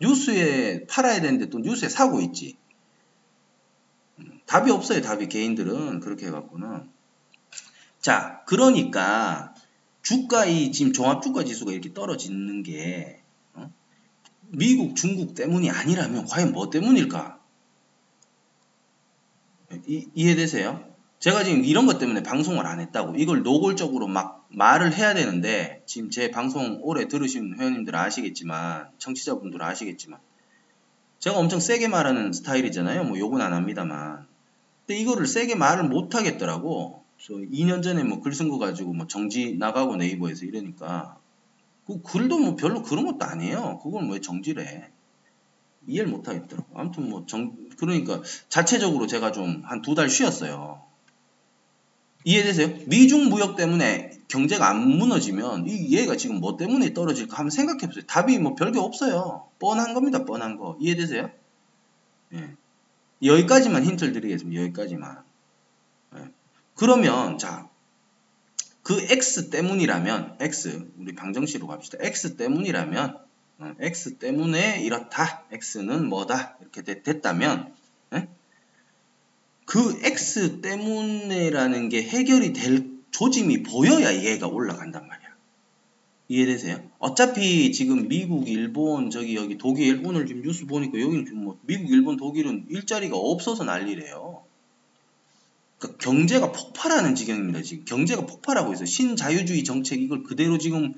뉴스에 0.00 0.86
팔아야 0.86 1.20
되는데 1.20 1.50
또 1.50 1.58
뉴스에 1.58 1.88
사고 1.88 2.20
있지. 2.20 2.56
음, 4.18 4.40
답이 4.46 4.70
없어요. 4.70 5.02
답이 5.02 5.28
개인들은 5.28 6.00
그렇게 6.00 6.26
해갖고는 6.26 6.88
자 8.00 8.42
그러니까 8.46 9.54
주가 10.02 10.46
이 10.46 10.72
지금 10.72 10.92
종합주가 10.92 11.44
지수가 11.44 11.72
이렇게 11.72 11.92
떨어지는 11.92 12.62
게 12.62 13.22
어? 13.54 13.70
미국 14.48 14.96
중국 14.96 15.34
때문이 15.34 15.70
아니라면 15.70 16.26
과연 16.26 16.52
뭐 16.52 16.70
때문일까? 16.70 17.39
이, 19.86 20.06
이해되세요? 20.14 20.84
제가 21.18 21.44
지금 21.44 21.64
이런 21.64 21.86
것 21.86 21.98
때문에 21.98 22.22
방송을 22.22 22.66
안 22.66 22.80
했다고. 22.80 23.14
이걸 23.16 23.42
노골적으로 23.42 24.06
막 24.06 24.46
말을 24.48 24.94
해야 24.94 25.12
되는데 25.14 25.82
지금 25.86 26.10
제 26.10 26.30
방송 26.30 26.78
오래 26.82 27.08
들으신 27.08 27.56
회원님들 27.58 27.94
아시겠지만 27.94 28.88
청취자분들 28.98 29.62
아시겠지만 29.62 30.18
제가 31.18 31.36
엄청 31.36 31.60
세게 31.60 31.88
말하는 31.88 32.32
스타일이잖아요. 32.32 33.04
뭐 33.04 33.18
욕은 33.18 33.40
안 33.42 33.52
합니다만. 33.52 34.26
근데 34.86 34.98
이거를 35.00 35.26
세게 35.26 35.54
말을 35.56 35.84
못 35.84 36.14
하겠더라고. 36.14 37.04
저 37.22 37.34
2년 37.34 37.82
전에 37.82 38.02
뭐 38.02 38.20
글 38.22 38.32
쓴 38.32 38.48
거 38.48 38.58
가지고 38.58 38.94
뭐 38.94 39.06
정지 39.06 39.56
나가고 39.58 39.96
네이버에서 39.96 40.46
이러니까. 40.46 41.18
그 41.86 42.00
글도 42.02 42.38
뭐 42.38 42.56
별로 42.56 42.82
그런 42.82 43.04
것도 43.04 43.26
아니에요. 43.26 43.78
그걸 43.82 44.08
왜 44.08 44.20
정지를 44.20 44.66
해 44.66 44.88
이해를 45.86 46.10
못 46.10 46.28
하겠더라고 46.28 46.78
아무튼 46.78 47.08
뭐 47.10 47.24
정, 47.26 47.56
그러니까 47.78 48.22
자체적으로 48.48 49.06
제가 49.06 49.32
좀 49.32 49.62
한 49.64 49.82
두 49.82 49.94
달 49.94 50.08
쉬었어요 50.10 50.82
이해되세요? 52.24 52.68
미중 52.86 53.30
무역 53.30 53.56
때문에 53.56 54.10
경제가 54.28 54.68
안 54.68 54.86
무너지면 54.86 55.66
이 55.66 55.96
얘가 55.96 56.16
지금 56.16 56.36
뭐 56.38 56.56
때문에 56.58 56.92
떨어질까 56.92 57.36
한번 57.38 57.50
생각해 57.50 57.86
보세요. 57.86 58.04
답이 58.06 58.38
뭐 58.38 58.54
별게 58.54 58.78
없어요. 58.78 59.48
뻔한 59.58 59.94
겁니다. 59.94 60.26
뻔한 60.26 60.58
거. 60.58 60.76
이해되세요? 60.80 61.30
예. 62.34 62.50
여기까지만 63.24 63.84
힌트를 63.84 64.12
드리겠습니다. 64.12 64.62
여기까지만. 64.64 65.22
예. 66.16 66.24
그러면 66.74 67.38
자, 67.38 67.70
그 68.82 69.00
X 69.00 69.48
때문이라면 69.48 70.36
X 70.40 70.90
우리 70.98 71.14
방정식으로 71.14 71.66
갑시다. 71.68 71.98
X 72.02 72.36
때문이라면 72.36 73.16
어, 73.16 73.20
X 73.80 74.18
때문에 74.18 74.82
이렇다. 74.82 75.44
X는 75.52 76.08
뭐다. 76.08 76.56
이렇게 76.60 76.82
됐, 76.82 77.20
다면 77.20 77.72
예? 78.14 78.28
그 79.66 80.00
X 80.02 80.60
때문에라는 80.60 81.88
게 81.88 82.02
해결이 82.02 82.52
될 82.52 82.90
조짐이 83.10 83.62
보여야 83.64 84.14
얘가 84.14 84.46
올라간단 84.46 85.06
말이야. 85.06 85.30
이해되세요? 86.28 86.80
어차피 87.00 87.72
지금 87.72 88.08
미국, 88.08 88.48
일본, 88.48 89.10
저기 89.10 89.34
여기 89.34 89.58
독일 89.58 90.00
오늘 90.04 90.26
지금 90.26 90.42
뉴스 90.42 90.64
보니까 90.64 91.00
여기는 91.00 91.26
지금 91.26 91.44
뭐 91.44 91.58
미국, 91.62 91.90
일본, 91.90 92.16
독일은 92.16 92.66
일자리가 92.70 93.16
없어서 93.16 93.64
난리래요. 93.64 94.44
그러니까 95.78 95.98
경제가 95.98 96.52
폭발하는 96.52 97.16
지경입니다. 97.16 97.62
지금 97.62 97.84
경제가 97.84 98.26
폭발하고 98.26 98.72
있어요. 98.72 98.86
신자유주의 98.86 99.64
정책 99.64 100.00
이걸 100.00 100.22
그대로 100.22 100.58
지금 100.58 100.94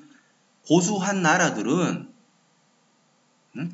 고수한 0.66 1.22
나라들은 1.22 2.11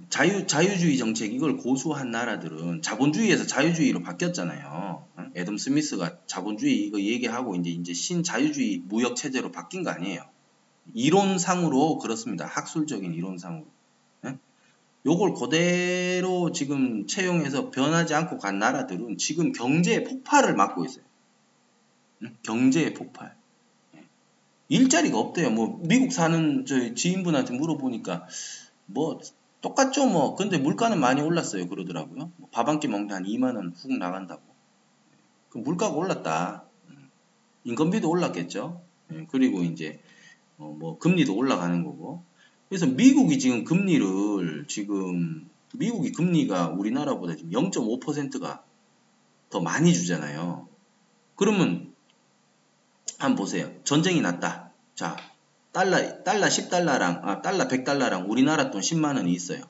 자유, 0.09 0.47
자유주의 0.47 0.99
정책 0.99 1.33
이걸 1.33 1.57
고수한 1.57 2.11
나라들은 2.11 2.83
자본주의에서 2.83 3.47
자유주의로 3.47 4.03
바뀌었잖아요. 4.03 5.07
애덤 5.37 5.57
스미스가 5.57 6.19
자본주의 6.27 6.85
이거 6.85 7.01
얘기하고 7.01 7.55
이제 7.55 7.71
이제 7.71 7.95
신자유주의 7.95 8.83
무역 8.87 9.14
체제로 9.14 9.53
바뀐 9.53 9.85
거 9.85 9.91
아니에요. 9.91 10.25
이론상으로 10.95 11.99
그렇습니다. 11.99 12.47
학술적인 12.47 13.14
이론상으로. 13.14 13.67
요걸 15.07 15.35
그대로 15.35 16.51
지금 16.53 17.07
채용해서 17.07 17.71
변하지 17.71 18.14
않고 18.14 18.38
간 18.38 18.59
나라들은 18.59 19.17
지금 19.17 19.53
경제의 19.53 20.05
폭발을 20.05 20.55
맞고 20.55 20.85
있어요. 20.85 21.05
경제의 22.43 22.95
폭발. 22.95 23.37
예. 23.95 24.05
일자리가 24.69 25.17
없대요. 25.17 25.51
뭐 25.51 25.81
미국 25.85 26.12
사는 26.12 26.67
저 26.67 26.95
지인분한테 26.95 27.57
물어보니까 27.57 28.27
뭐 28.87 29.21
똑같죠 29.61 30.07
뭐. 30.07 30.35
근데 30.37 30.59
물가는 30.59 30.99
많이 30.99 31.21
올랐어요 31.23 31.68
그러더라고요. 31.68 32.31
뭐 32.37 32.49
밥한 32.53 32.81
끼 32.81 32.88
먹는데 32.88 33.14
한 33.14 33.25
2만 33.25 33.57
원 33.57 33.73
훅 33.77 33.99
나간다고. 33.99 34.42
그 35.51 35.59
물가가 35.59 35.94
올랐다. 35.97 36.64
음. 36.88 37.11
인건비도 37.64 38.09
올랐겠죠. 38.09 38.83
예, 39.12 39.27
그리고 39.31 39.62
이제 39.62 40.01
어, 40.59 40.75
뭐 40.79 40.99
금리도 40.99 41.35
올라가는 41.37 41.83
거고. 41.85 42.23
그래서 42.68 42.87
미국이 42.87 43.38
지금 43.38 43.64
금리를 43.64 44.66
지금 44.68 45.49
미국이 45.75 46.12
금리가 46.12 46.68
우리나라보다 46.68 47.37
지금 47.37 47.51
0.5%가 47.51 48.62
더 49.51 49.61
많이 49.61 49.94
주잖아요. 49.94 50.68
그러면 51.37 51.94
한번 53.18 53.37
보세요. 53.37 53.73
전쟁이 53.85 54.21
났다. 54.21 54.71
자 54.94 55.16
달러, 55.73 56.23
달러 56.23 56.47
10달러랑, 56.47 57.21
아, 57.25 57.43
달러 57.43 57.69
100달러랑 57.69 58.29
우리나라 58.29 58.71
돈 58.71 58.81
10만원이 58.81 59.29
있어요. 59.29 59.63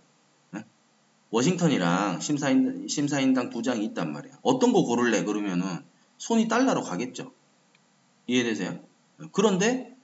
네? 0.51 0.65
워싱턴이랑 1.31 2.21
심사인, 2.21 2.87
심사인당 2.89 3.51
두 3.51 3.63
장이 3.63 3.85
있단 3.87 4.13
말이야. 4.13 4.39
어떤 4.43 4.73
거 4.73 4.85
고를래? 4.85 5.25
그러면은 5.25 5.85
손이 6.19 6.49
달러로 6.49 6.83
가겠죠. 6.83 7.33
이해되세요? 8.27 8.81
그런데, 9.33 9.97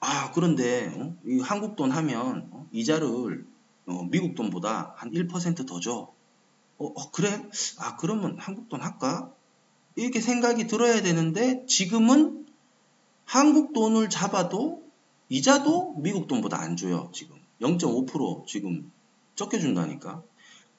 아, 0.00 0.30
그런데, 0.32 0.92
어? 0.96 1.16
이 1.26 1.40
한국 1.40 1.76
돈 1.76 1.90
하면, 1.90 2.48
어? 2.52 2.68
이자를, 2.72 3.46
어, 3.86 4.06
미국 4.10 4.34
돈보다 4.34 4.94
한 4.96 5.10
1%더 5.10 5.80
줘. 5.80 6.12
어, 6.78 6.86
어, 6.86 7.10
그래? 7.10 7.48
아, 7.78 7.96
그러면 7.96 8.36
한국 8.38 8.68
돈 8.68 8.82
할까? 8.82 9.32
이렇게 9.96 10.20
생각이 10.20 10.66
들어야 10.66 11.02
되는데, 11.02 11.64
지금은 11.66 12.43
한국 13.24 13.72
돈을 13.72 14.10
잡아도 14.10 14.82
이자도 15.28 15.96
미국 15.98 16.28
돈보다 16.28 16.60
안 16.60 16.76
줘요. 16.76 17.10
지금 17.12 17.36
0.5% 17.60 18.46
지금 18.46 18.90
적게 19.34 19.58
준다니까. 19.58 20.22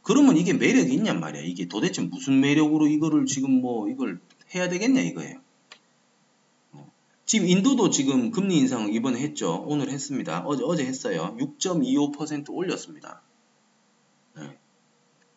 그러면 0.01 0.37
이게 0.37 0.53
매력이 0.53 0.93
있냔 0.93 1.19
말이야. 1.19 1.41
이게 1.41 1.67
도대체 1.67 2.01
무슨 2.03 2.39
매력으로 2.39 2.87
이거를 2.87 3.25
지금 3.25 3.61
뭐 3.61 3.89
이걸 3.89 4.19
해야 4.53 4.69
되겠냐 4.69 5.01
이거예요. 5.01 5.39
어. 6.73 6.91
지금 7.25 7.47
인도도 7.47 7.89
지금 7.89 8.29
금리 8.29 8.57
인상을 8.57 8.93
이번에 8.93 9.19
했죠. 9.19 9.63
오늘 9.67 9.89
했습니다. 9.89 10.43
어제, 10.45 10.63
어제 10.63 10.85
했어요. 10.85 11.35
6.25% 11.39 12.51
올렸습니다. 12.51 13.21
네. 14.37 14.57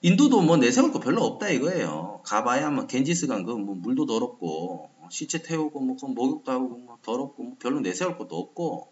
인도도 0.03 0.43
뭐 0.43 0.59
내세울 0.59 0.93
거 0.93 1.01
별로 1.01 1.25
없다 1.25 1.49
이거예요. 1.49 2.21
가봐야 2.25 2.71
뭐 2.71 2.87
겐지스강 2.87 3.45
그뭐 3.45 3.75
물도 3.75 4.05
더럽고 4.05 4.91
시체 5.11 5.43
태우고 5.43 5.81
뭐 5.81 5.97
목욕도 6.01 6.53
하고 6.53 6.69
뭐 6.69 6.99
더럽고 7.03 7.43
뭐 7.43 7.57
별로 7.59 7.81
내세울 7.81 8.17
것도 8.17 8.37
없고 8.37 8.89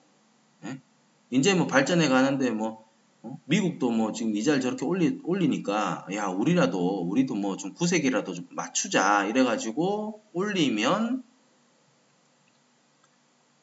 예? 0.65 0.81
이제 1.31 1.55
뭐 1.55 1.67
발전해 1.67 2.09
가는데 2.09 2.51
뭐 2.51 2.87
어? 3.23 3.39
미국도 3.47 3.91
뭐 3.91 4.13
지금 4.13 4.37
이자를 4.37 4.61
저렇게 4.61 4.85
올리, 4.85 5.21
올리니까 5.25 6.07
야 6.15 6.27
우리라도 6.27 7.03
우리도 7.03 7.35
뭐 7.35 7.57
좀 7.57 7.75
구색이라도 7.75 8.35
좀 8.35 8.47
맞추자 8.51 9.27
이래가지고 9.27 10.23
올리면 10.33 11.25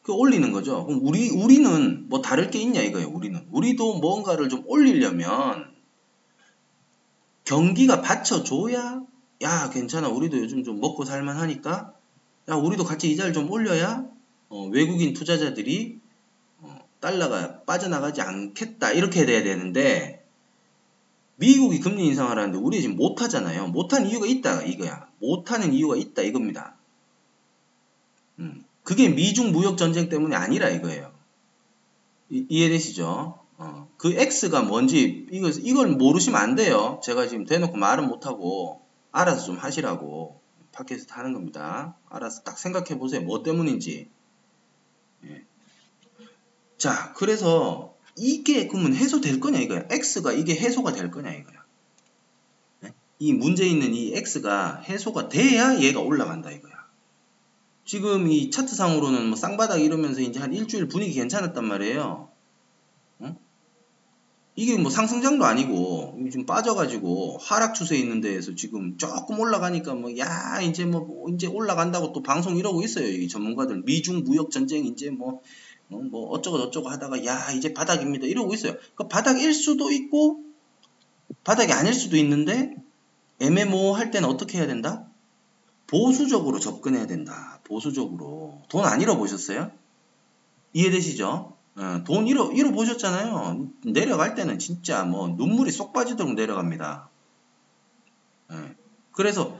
그 0.02 0.12
올리는 0.12 0.52
거죠. 0.52 0.86
그럼 0.86 1.00
우리 1.04 1.30
우리는 1.30 2.10
뭐 2.10 2.22
다를 2.22 2.52
게 2.52 2.60
있냐 2.60 2.82
이거예요. 2.82 3.08
우리는 3.10 3.48
우리도 3.52 4.00
뭔가를 4.00 4.50
좀 4.50 4.64
올리려면 4.68 5.74
경기가 7.46 8.02
받쳐줘야 8.02 9.02
야 9.42 9.70
괜찮아 9.70 10.10
우리도 10.10 10.38
요즘 10.38 10.64
좀 10.64 10.80
먹고 10.80 11.06
살만 11.06 11.38
하니까 11.38 11.93
야 12.50 12.56
우리도 12.56 12.84
같이 12.84 13.12
이자를 13.12 13.34
좀 13.34 13.50
올려야 13.50 14.06
어, 14.50 14.68
외국인 14.68 15.14
투자자들이 15.14 16.04
달러가 17.04 17.64
빠져나가지 17.64 18.22
않겠다 18.22 18.94
이렇게 18.94 19.26
돼야 19.26 19.44
되는데 19.44 20.26
미국이 21.36 21.82
금리 21.82 22.06
인상하라는데 22.08 22.58
우리 22.58 22.80
지금 22.80 22.96
못하잖아요. 22.96 23.68
못한 23.68 24.08
이유가 24.08 24.26
있다 24.26 24.62
이거야. 24.64 25.10
못하는 25.20 25.74
이유가 25.74 25.98
있다 25.98 26.22
이겁니다. 26.22 26.78
음, 28.40 28.64
그게 28.84 29.10
미중 29.10 29.52
무역 29.52 29.78
전쟁 29.78 30.08
때문이 30.08 30.34
아니라 30.36 30.70
이거예요. 30.70 31.12
이, 32.30 32.64
해되시죠? 32.64 33.38
어, 33.58 33.88
그 33.98 34.14
X가 34.14 34.62
뭔지 34.62 35.28
이거, 35.30 35.50
이걸 35.50 35.90
모르시면 35.90 36.40
안 36.40 36.56
돼요. 36.56 37.02
제가 37.04 37.28
지금 37.28 37.46
대놓고 37.46 37.76
말은 37.76 38.08
못하고 38.08 38.82
알아서 39.12 39.46
좀 39.46 39.58
하시라고 39.58 40.40
팟캐스트 40.74 41.14
하는 41.14 41.34
겁니다. 41.34 41.96
알아서 42.10 42.42
딱 42.44 42.58
생각해 42.58 42.98
보세요. 42.98 43.22
뭐 43.22 43.44
때문인지. 43.44 44.10
예. 45.26 45.46
자, 46.78 47.14
그래서 47.14 47.96
이게 48.18 48.68
그러면 48.68 48.94
해소될 48.94 49.40
거냐 49.40 49.60
이거야. 49.60 49.88
x가 49.90 50.34
이게 50.34 50.56
해소가 50.56 50.92
될 50.92 51.10
거냐 51.10 51.32
이거야. 51.32 51.64
네? 52.82 52.94
이 53.20 53.34
문제 53.34 53.66
있는 53.66 53.94
이 53.94 54.14
x가 54.16 54.82
해소가 54.82 55.30
돼야 55.30 55.80
얘가 55.80 56.02
올라간다 56.02 56.52
이거야. 56.52 56.74
지금 57.86 58.28
이 58.28 58.50
차트상으로는 58.50 59.28
뭐 59.28 59.36
쌍바닥 59.36 59.82
이러면서 59.82 60.22
이제 60.22 60.40
한 60.40 60.54
일주일 60.54 60.88
분위기 60.88 61.14
괜찮았단 61.14 61.66
말이에요. 61.66 62.33
어? 64.54 64.56
이게 64.56 64.78
뭐 64.78 64.92
상승장도 64.92 65.46
아니고 65.46 66.18
지금 66.32 66.46
빠져가지고 66.46 67.38
하락 67.42 67.74
추세에 67.74 67.98
있는 68.00 68.22
데에서 68.22 68.54
지금 68.56 68.98
조금 68.98 69.40
올라가니까 69.40 69.96
뭐 69.96 70.16
야 70.18 70.62
이제 70.62 70.86
뭐 70.86 71.26
이제 71.34 71.48
올라간다고 71.48 72.14
또 72.14 72.22
방송 72.22 72.58
이러고 72.58 72.84
있어요 72.84 73.08
이 73.08 73.28
전문가들 73.28 73.82
미중 73.84 74.24
무역 74.24 74.52
전쟁 74.52 74.86
이제 74.86 75.10
뭐 75.10 75.42
어, 75.90 75.98
뭐 75.98 76.30
어쩌고 76.30 76.58
저쩌고 76.60 76.90
하다가 76.90 77.26
야 77.26 77.52
이제 77.52 77.74
바닥입니다 77.74 78.28
이러고 78.28 78.54
있어요. 78.54 78.76
그 78.96 79.08
바닥일 79.08 79.54
수도 79.54 79.92
있고 79.92 80.42
바닥이 81.44 81.72
아닐 81.74 81.94
수도 81.94 82.16
있는데 82.18 82.76
애매모호할 83.40 84.12
때는 84.12 84.30
어떻게 84.30 84.60
해야 84.60 84.68
된다? 84.68 85.08
보수적으로 85.88 86.60
접근해야 86.60 87.08
된다. 87.08 87.60
보수적으로 87.66 88.62
돈 88.70 88.86
안 88.86 89.02
잃어보셨어요? 89.02 89.72
이해되시죠? 90.74 91.58
어, 91.76 92.04
돈 92.06 92.28
잃어, 92.28 92.52
잃어보셨잖아요. 92.52 93.68
내려갈 93.86 94.36
때는 94.36 94.60
진짜 94.60 95.04
뭐 95.04 95.28
눈물이 95.30 95.72
쏙 95.72 95.94
빠지도록 95.94 96.34
내려갑니다. 96.36 97.10
예. 98.52 98.76
그래서 99.12 99.60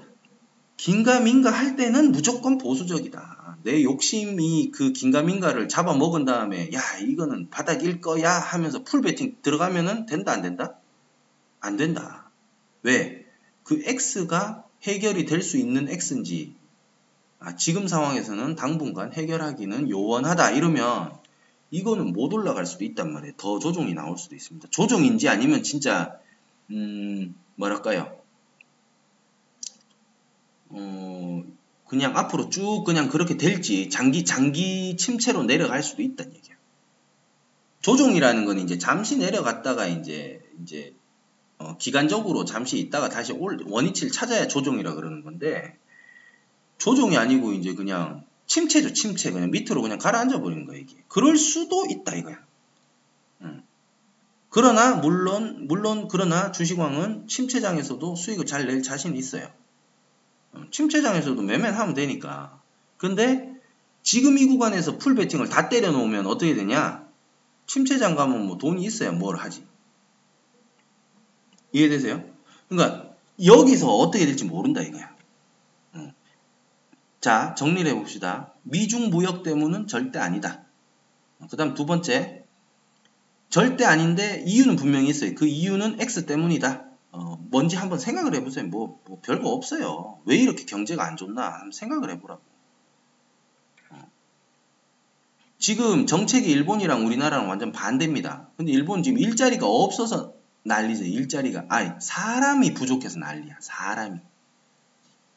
긴가민가 0.78 1.52
할 1.52 1.76
때는 1.76 2.12
무조건 2.12 2.58
보수적이다. 2.58 3.58
내 3.64 3.84
욕심이 3.84 4.72
그 4.72 4.92
긴가민가를 4.92 5.70
잡아먹은 5.70 6.26
다음에 6.26 6.70
야 6.74 6.82
이거는 7.00 7.50
바닥일 7.50 8.02
거야 8.02 8.32
하면서 8.32 8.84
풀 8.84 9.02
베팅 9.02 9.38
들어가면은 9.42 10.06
된다 10.06 10.34
안 10.34 10.42
된다? 10.42 10.76
안 11.62 11.78
된다. 11.78 12.30
왜? 12.82 13.26
그 13.64 13.82
X가 13.86 14.66
해결이 14.84 15.26
될 15.26 15.42
수 15.42 15.58
있는 15.58 15.88
X인지 15.90 16.56
아, 17.40 17.56
지금 17.56 17.88
상황에서는 17.88 18.56
당분간 18.56 19.14
해결하기는 19.14 19.90
요원하다 19.90 20.52
이러면 20.52 21.14
이거는 21.74 22.14
못 22.14 22.32
올라갈 22.32 22.68
수도 22.68 22.86
있단 22.86 23.12
말이에요. 23.12 23.34
더 23.36 23.58
조종이 23.58 23.96
나올 23.96 24.16
수도 24.16 24.36
있습니다. 24.36 24.68
조종인지 24.70 25.28
아니면 25.28 25.64
진짜 25.64 26.20
음 26.70 27.34
뭐랄까요? 27.56 28.16
어, 30.70 31.44
그냥 31.88 32.16
앞으로 32.16 32.50
쭉 32.52 32.84
그냥 32.86 33.10
그렇게 33.10 33.38
될지 33.38 33.90
장기 33.90 34.24
장기 34.24 34.96
침체로 34.98 35.46
내려갈 35.46 35.82
수도 35.82 36.04
있다는 36.04 36.36
얘기야. 36.36 36.56
조종이라는 37.82 38.46
건 38.46 38.60
이제 38.60 38.78
잠시 38.78 39.18
내려갔다가 39.18 39.88
이제 39.88 40.42
이제 40.62 40.94
어, 41.58 41.76
기간적으로 41.78 42.46
잠시 42.46 42.78
있다가 42.78 43.10
다시 43.10 43.34
올 43.34 43.58
원위치를 43.66 44.12
찾아야 44.12 44.48
조종이라 44.48 44.94
그러는 44.94 45.24
건데 45.24 45.76
조종이 46.78 47.18
아니고 47.18 47.54
이제 47.54 47.74
그냥 47.74 48.24
침체죠 48.54 48.94
침체 48.94 49.32
그냥 49.32 49.50
밑으로 49.50 49.82
그냥 49.82 49.98
가라앉아 49.98 50.40
버리는 50.40 50.68
거야 50.68 50.78
이게. 50.78 50.96
그럴 51.08 51.38
수도 51.38 51.88
있다 51.90 52.14
이거야. 52.14 52.38
음. 53.42 53.64
그러나 54.50 54.94
물론 54.94 55.66
물론 55.68 56.08
그러나 56.08 56.52
주식왕은 56.52 57.28
침체장에서도 57.28 58.16
수익을 58.16 58.46
잘 58.46 58.68
낼 58.68 58.84
자신이 58.84 59.18
있어요. 59.18 59.50
침체장에서도 60.70 61.42
매매를 61.42 61.80
하면 61.80 61.96
되니까. 61.96 62.62
근데 62.98 63.60
지금 64.04 64.38
이 64.38 64.46
구간에서 64.46 65.00
풀 65.00 65.16
배팅을 65.16 65.50
다 65.50 65.68
때려 65.68 65.92
놓으면 65.92 66.28
어떻게 66.28 66.54
되냐? 66.54 67.08
침체장 67.66 68.14
가면 68.14 68.46
뭐 68.46 68.60
돈이 68.60 68.84
있어야 68.84 69.12
뭘 69.12 69.36
하지. 69.38 69.66
이해되세요? 71.72 72.24
그러니까 72.70 73.16
여기서 73.44 73.88
어떻게 73.96 74.28
될지 74.28 74.46
모른다 74.46 74.84
이거야. 74.84 75.13
자, 77.24 77.56
정리를 77.56 77.90
해봅시다. 77.90 78.54
미중 78.64 79.10
무역 79.10 79.44
때문은 79.44 79.88
절대 79.88 80.20
아니다. 80.20 80.66
그 81.50 81.56
다음 81.56 81.74
두 81.74 81.86
번째. 81.86 82.44
절대 83.48 83.86
아닌데 83.86 84.44
이유는 84.46 84.76
분명히 84.76 85.08
있어요. 85.08 85.34
그 85.34 85.48
이유는 85.48 86.02
X 86.02 86.26
때문이다. 86.26 86.84
어, 87.14 87.38
뭔지 87.50 87.78
한번 87.78 87.98
생각을 87.98 88.36
해보세요. 88.36 88.66
뭐, 88.66 89.00
뭐 89.06 89.22
별거 89.24 89.52
없어요. 89.52 90.20
왜 90.26 90.36
이렇게 90.36 90.66
경제가 90.66 91.02
안 91.08 91.16
좋나 91.16 91.46
한번 91.46 91.72
생각을 91.72 92.10
해보라고. 92.10 92.42
어. 93.92 94.02
지금 95.58 96.06
정책이 96.06 96.52
일본이랑 96.52 97.06
우리나라랑 97.06 97.48
완전 97.48 97.72
반대입니다. 97.72 98.50
근데 98.58 98.74
일본 98.74 99.02
지금 99.02 99.18
일자리가 99.18 99.66
없어서 99.66 100.34
난리죠. 100.64 101.06
일자리가. 101.06 101.68
아니, 101.70 101.90
사람이 102.02 102.74
부족해서 102.74 103.18
난리야. 103.20 103.60
사람이. 103.62 104.20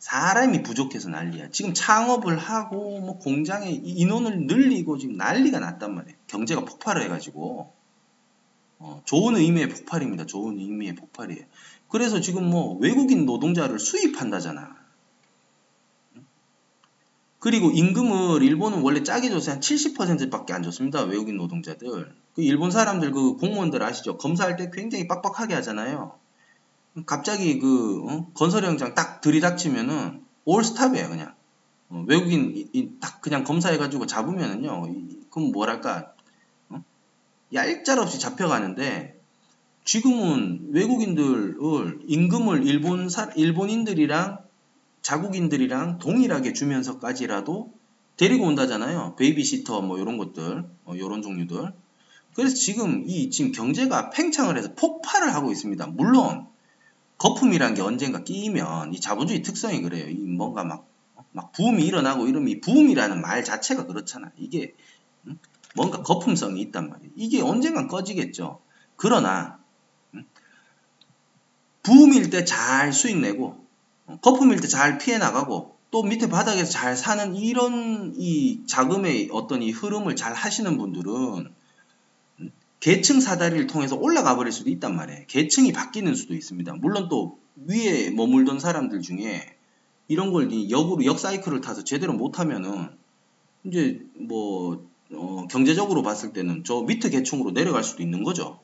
사람이 0.07 0.63
부족해서 0.63 1.09
난리야. 1.09 1.51
지금 1.51 1.75
창업을 1.75 2.39
하고 2.39 3.01
뭐 3.01 3.19
공장에 3.19 3.69
인원을 3.71 4.47
늘리고 4.47 4.99
지금 4.99 5.17
난리가 5.17 5.59
났단 5.59 5.97
말이에요. 5.97 6.17
경제가 6.29 6.65
폭발을 6.65 7.03
해가지고. 7.03 7.73
어, 8.79 9.03
좋은 9.05 9.35
의미의 9.35 9.69
폭발입니다. 9.69 10.27
좋은 10.27 10.61
의미의 10.61 10.95
폭발이에요. 10.95 11.45
그래서 11.89 12.21
지금 12.21 12.49
뭐 12.49 12.77
외국인 12.79 13.27
노동자를 13.27 13.81
수입한다잖아. 13.81 14.77
그리고 17.41 17.73
임금을 17.73 18.45
일본은 18.45 18.83
원래 18.83 19.03
짜게 19.03 19.29
줘서 19.29 19.51
한 19.51 19.59
70%밖에 19.59 20.53
안 20.53 20.63
줬습니다. 20.63 21.03
외국인 21.03 21.37
노동자들. 21.37 22.15
그 22.35 22.43
일본 22.43 22.71
사람들 22.71 23.11
그 23.11 23.35
공무원들 23.39 23.83
아시죠? 23.83 24.19
검사할 24.19 24.55
때 24.55 24.71
굉장히 24.73 25.09
빡빡하게 25.09 25.55
하잖아요. 25.55 26.17
갑자기 27.05 27.59
그 27.59 28.03
어? 28.09 28.31
건설 28.33 28.65
현장 28.65 28.95
딱 28.95 29.21
들이닥치면은 29.21 30.23
all 30.45 30.62
stop이에요 30.62 31.09
그냥. 31.09 31.35
어, 31.89 32.05
외국인 32.09 32.57
이, 32.57 32.69
이, 32.73 32.91
딱 33.01 33.21
그냥 33.21 33.45
검사해가지고 33.45 34.07
잡으면은요. 34.07 34.87
이, 34.89 35.21
그럼 35.31 35.53
뭐랄까 35.53 36.13
얄짤없이 37.53 38.19
잡혀가는데 38.19 39.21
지금은 39.85 40.71
외국인들을 40.73 42.01
임금을 42.07 42.67
일본 42.67 43.09
사, 43.09 43.31
일본인들이랑 43.37 44.39
자국인들이랑 45.03 45.99
동일하게 45.99 46.53
주면서까지라도 46.53 47.73
데리고 48.17 48.47
온다잖아요. 48.47 49.15
베이비시터 49.17 49.83
뭐 49.83 49.99
이런 49.99 50.17
것들, 50.17 50.65
어, 50.85 50.95
이런 50.97 51.23
종류들. 51.23 51.73
그래서 52.35 52.57
지금 52.57 53.05
이 53.07 53.31
지금 53.31 53.53
경제가 53.53 54.11
팽창을 54.11 54.59
해서 54.59 54.75
폭발을 54.75 55.33
하고 55.33 55.53
있습니다. 55.53 55.87
물론 55.89 56.47
거품이란 57.19 57.75
게 57.75 57.83
언젠가 57.83 58.23
끼면 58.23 58.95
이 58.95 59.01
자본주의 59.01 59.43
특성이 59.43 59.81
그래요. 59.83 60.09
이 60.09 60.15
뭔가 60.15 60.65
막, 60.65 60.87
막 61.33 61.53
부음이 61.53 61.85
일어나고 61.85 62.27
이러면 62.29 62.49
이 62.49 62.61
부음이라는 62.61 63.21
말 63.21 63.45
자체가 63.45 63.87
그렇잖아. 63.87 64.31
이게 64.37 64.75
음? 65.27 65.39
뭔가 65.75 66.03
거품성이 66.03 66.61
있단 66.63 66.89
말이에요. 66.91 67.13
이게 67.17 67.41
언젠간 67.43 67.89
꺼지겠죠. 67.89 68.61
그러나 68.97 69.59
음? 70.15 70.25
부음일 71.83 72.31
때 72.31 72.45
잘 72.45 72.93
수익 72.93 73.19
내고 73.19 73.65
어, 74.07 74.19
거품일 74.21 74.61
때 74.61 74.69
잘 74.69 74.99
피해 74.99 75.19
나가고 75.19 75.77
또 75.91 76.03
밑에 76.03 76.29
바닥에서 76.29 76.71
잘 76.71 76.97
사는 76.97 77.35
이런 77.37 78.13
이 78.17 78.67
자금의 78.67 79.31
어떤 79.33 79.63
이 79.63 79.71
흐름을 79.71 80.17
잘 80.17 80.35
하시는 80.35 80.77
분들은 80.77 81.13
음? 81.13 81.55
계층 82.81 83.21
사다리를 83.21 83.67
통해서 83.67 83.97
올라가 83.97 84.37
버릴 84.37 84.53
수도 84.53 84.71
있단 84.71 84.95
말이에요. 84.95 85.25
계층이 85.27 85.73
바뀌는 85.73 86.15
수도 86.15 86.35
있습니다. 86.35 86.75
물론 86.75 87.09
또 87.09 87.39
위에 87.57 88.11
머물던 88.11 88.61
사람들 88.61 89.01
중에 89.01 89.57
이런 90.09 90.33
걸 90.33 90.51
역으로 90.71 91.05
역 91.05 91.19
사이클을 91.19 91.61
타서 91.61 91.85
제대로 91.85 92.13
못하면은 92.13 92.91
이제 93.65 94.01
뭐 94.15 94.87
어, 95.13 95.47
경제적으로 95.49 96.03
봤을 96.03 96.33
때는 96.33 96.65
저 96.65 96.83
밑에 96.83 97.11
계층으로 97.11 97.53
내려갈 97.53 97.83
수도 97.83 98.03
있는 98.03 98.23
거죠. 98.23 98.61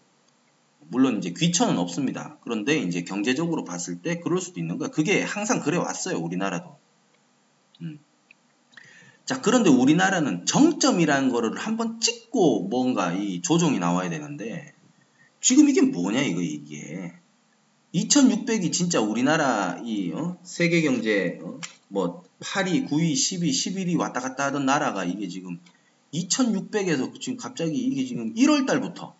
물론 0.89 1.19
이제 1.19 1.33
귀천은 1.37 1.79
없습니다. 1.79 2.39
그런데 2.43 2.77
이제 2.79 3.03
경제적으로 3.03 3.65
봤을 3.65 4.03
때 4.03 4.21
그럴 4.21 4.41
수도 4.41 4.61
있는 4.61 4.79
거야. 4.79 4.91
그게 4.91 5.23
항상 5.23 5.61
그래 5.61 5.79
왔어요. 5.79 6.19
우리나라도. 6.19 6.77
음. 7.81 7.99
자, 9.33 9.41
그런데 9.41 9.71
우리나라는 9.71 10.45
정점이라는 10.45 11.31
거를 11.31 11.57
한번 11.57 12.01
찍고 12.01 12.69
뭔가 12.69 13.13
이 13.13 13.41
조정이 13.41 13.79
나와야 13.79 14.11
되는데 14.11 14.75
지금 15.41 15.71
이게 15.71 15.81
뭐냐 15.81 16.21
이거 16.21 16.43
이게 16.43 17.15
2600이 17.95 18.71
진짜 18.75 19.01
우리나라 19.01 19.81
이 19.83 20.13
어? 20.13 20.37
세계 20.43 20.83
경제 20.83 21.39
어? 21.43 21.59
뭐 21.89 22.25
8위, 22.41 22.91
9위, 22.91 23.15
10위, 23.15 23.49
11위 23.49 23.99
왔다 23.99 24.21
갔다 24.21 24.45
하던 24.47 24.67
나라가 24.67 25.03
이게 25.05 25.29
지금 25.29 25.59
2600에서 26.13 27.19
지금 27.19 27.39
갑자기 27.39 27.79
이게 27.79 28.05
지금 28.05 28.35
1월 28.35 28.67
달부터 28.67 29.15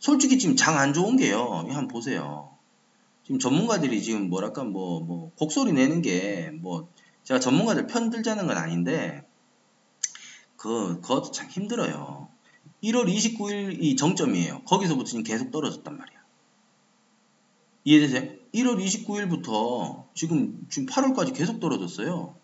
솔직히 0.00 0.36
지금 0.36 0.56
장 0.56 0.76
안 0.76 0.92
좋은 0.92 1.16
게요. 1.16 1.64
한번 1.68 1.86
보세요. 1.86 2.50
지금 3.22 3.38
전문가들이 3.38 4.02
지금 4.02 4.28
뭐랄까 4.28 4.64
뭐, 4.64 4.98
뭐, 4.98 5.30
곡소리 5.36 5.72
내는 5.72 6.02
게 6.02 6.50
뭐, 6.54 6.88
제가 7.24 7.40
전문가들 7.40 7.86
편 7.86 8.10
들자는 8.10 8.46
건 8.46 8.56
아닌데, 8.56 9.26
그, 10.56 11.00
그것도 11.00 11.30
참 11.32 11.48
힘들어요. 11.48 12.28
1월 12.82 13.06
29일이 13.06 13.96
정점이에요. 13.96 14.62
거기서부터 14.64 15.08
지금 15.08 15.22
계속 15.22 15.50
떨어졌단 15.50 15.96
말이야. 15.96 16.18
이해되세요? 17.84 18.32
1월 18.54 18.84
29일부터 18.84 20.04
지금, 20.14 20.66
지금 20.68 20.86
8월까지 20.86 21.34
계속 21.34 21.60
떨어졌어요. 21.60 22.34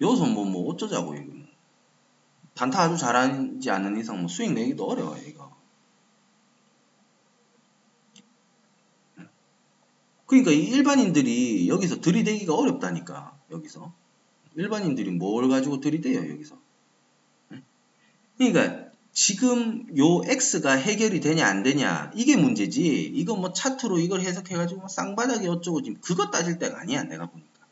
여기서 0.00 0.26
뭐, 0.26 0.44
뭐, 0.44 0.70
어쩌자고, 0.70 1.14
이거. 1.14 1.38
단타 2.54 2.82
아주 2.82 2.96
잘하지 2.96 3.70
않는 3.70 4.00
이상 4.00 4.18
뭐 4.18 4.28
수익 4.28 4.52
내기도 4.52 4.86
어려워요, 4.86 5.22
이거. 5.26 5.47
그러니까 10.28 10.52
이 10.52 10.58
일반인들이 10.64 11.68
여기서 11.68 12.00
들이대기가 12.00 12.54
어렵다니까 12.54 13.36
여기서. 13.50 13.92
일반인들이 14.54 15.10
뭘 15.12 15.48
가지고 15.48 15.80
들이대요 15.80 16.30
여기서? 16.30 16.56
그러니까 18.36 18.88
지금 19.12 19.86
요 19.98 20.22
X가 20.24 20.74
해결이 20.74 21.20
되냐 21.20 21.46
안 21.46 21.62
되냐 21.64 22.12
이게 22.14 22.36
문제지. 22.36 23.10
이거 23.14 23.34
뭐 23.36 23.52
차트로 23.52 23.98
이걸 23.98 24.20
해석해 24.20 24.54
가지고 24.54 24.80
뭐 24.80 24.88
쌍바닥이 24.88 25.48
어쩌고 25.48 25.82
지금 25.82 26.00
그거 26.00 26.30
따질 26.30 26.58
때가 26.58 26.78
아니야 26.80 27.02
내가 27.04 27.26
보니까. 27.26 27.66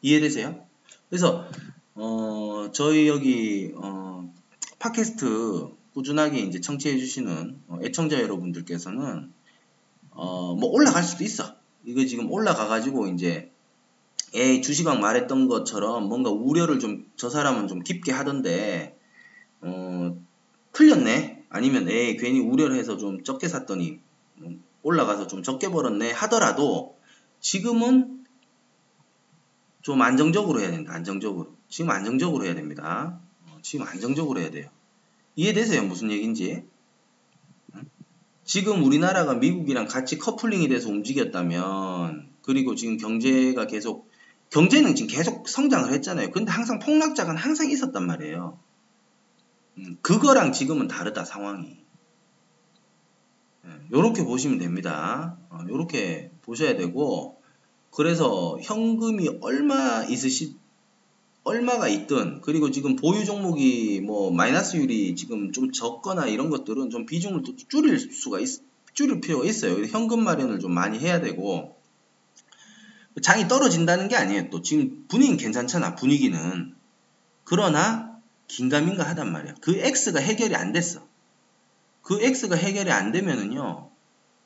이해되세요? 0.00 0.64
그래서 1.08 1.46
어 1.94 2.70
저희 2.72 3.06
여기 3.06 3.72
어 3.76 4.32
팟캐스트 4.78 5.68
꾸준하게 5.94 6.40
이제 6.40 6.60
청취해 6.60 6.96
주시는 6.98 7.60
어, 7.68 7.78
애청자 7.84 8.20
여러분들께서는 8.20 9.30
어 10.12 10.54
뭐 10.54 10.70
올라갈 10.70 11.02
수도 11.04 11.22
있어 11.24 11.54
이거 11.84 12.04
지금 12.04 12.30
올라가가지고 12.30 13.08
이제 13.08 13.50
에 14.34 14.60
주시방 14.60 15.00
말했던 15.00 15.48
것처럼 15.48 16.08
뭔가 16.08 16.30
우려를 16.30 16.78
좀 16.78 17.12
저 17.16 17.30
사람은 17.30 17.68
좀 17.68 17.80
깊게 17.84 18.10
하던데 18.10 18.98
어 19.60 20.18
틀렸네? 20.72 21.44
아니면 21.50 21.88
에 21.88 22.16
괜히 22.16 22.40
우려를 22.40 22.76
해서 22.76 22.96
좀 22.96 23.22
적게 23.22 23.46
샀더니 23.46 24.00
음, 24.38 24.64
올라가서 24.82 25.28
좀 25.28 25.42
적게 25.44 25.68
벌었네 25.68 26.10
하더라도 26.10 26.96
지금은 27.40 28.24
좀 29.82 30.02
안정적으로 30.02 30.60
해야 30.60 30.70
된다 30.70 30.94
안정적으로. 30.94 31.54
지금 31.68 31.90
안정적으로 31.90 32.44
해야 32.44 32.54
됩니다. 32.54 33.20
어, 33.46 33.58
지금 33.62 33.86
안정적으로 33.86 34.40
해야 34.40 34.50
돼요. 34.50 34.68
이해되세요? 35.36 35.84
무슨 35.84 36.10
얘기인지 36.10 36.64
지금 38.52 38.84
우리나라가 38.84 39.32
미국이랑 39.32 39.86
같이 39.86 40.18
커플링이 40.18 40.68
돼서 40.68 40.90
움직였다면 40.90 42.28
그리고 42.42 42.74
지금 42.74 42.98
경제가 42.98 43.66
계속 43.66 44.10
경제는 44.50 44.94
지금 44.94 45.08
계속 45.08 45.48
성장을 45.48 45.90
했잖아요. 45.90 46.30
근데 46.32 46.52
항상 46.52 46.78
폭락작은 46.78 47.38
항상 47.38 47.70
있었단 47.70 48.06
말이에요. 48.06 48.58
음, 49.78 49.96
그거랑 50.02 50.52
지금은 50.52 50.86
다르다 50.86 51.24
상황이. 51.24 51.78
이렇게 53.90 54.20
예, 54.20 54.26
보시면 54.26 54.58
됩니다. 54.58 55.38
이렇게 55.70 56.30
어, 56.30 56.38
보셔야 56.42 56.76
되고 56.76 57.40
그래서 57.90 58.58
현금이 58.60 59.38
얼마 59.40 60.04
있으시 60.04 60.58
얼마가 61.44 61.88
있든 61.88 62.40
그리고 62.40 62.70
지금 62.70 62.94
보유 62.96 63.24
종목이 63.24 64.00
뭐 64.00 64.30
마이너스율이 64.30 65.16
지금 65.16 65.52
좀 65.52 65.72
적거나 65.72 66.26
이런 66.26 66.50
것들은 66.50 66.90
좀 66.90 67.04
비중을 67.04 67.42
또 67.42 67.56
줄일 67.68 67.98
수가 67.98 68.38
있, 68.40 68.48
줄일 68.94 69.20
필요가 69.20 69.44
있어요. 69.44 69.84
현금 69.84 70.22
마련을 70.22 70.60
좀 70.60 70.72
많이 70.72 70.98
해야 70.98 71.20
되고 71.20 71.76
장이 73.20 73.48
떨어진다는 73.48 74.08
게 74.08 74.16
아니에요. 74.16 74.50
또 74.50 74.62
지금 74.62 75.04
분위기는 75.08 75.36
괜찮잖아. 75.36 75.96
분위기는 75.96 76.74
그러나 77.44 78.18
긴가민가 78.46 79.02
하단 79.04 79.32
말이야. 79.32 79.54
그 79.60 79.76
X가 79.76 80.20
해결이 80.20 80.54
안 80.54 80.72
됐어. 80.72 81.06
그 82.02 82.22
X가 82.22 82.54
해결이 82.54 82.90
안 82.90 83.12
되면은요. 83.12 83.90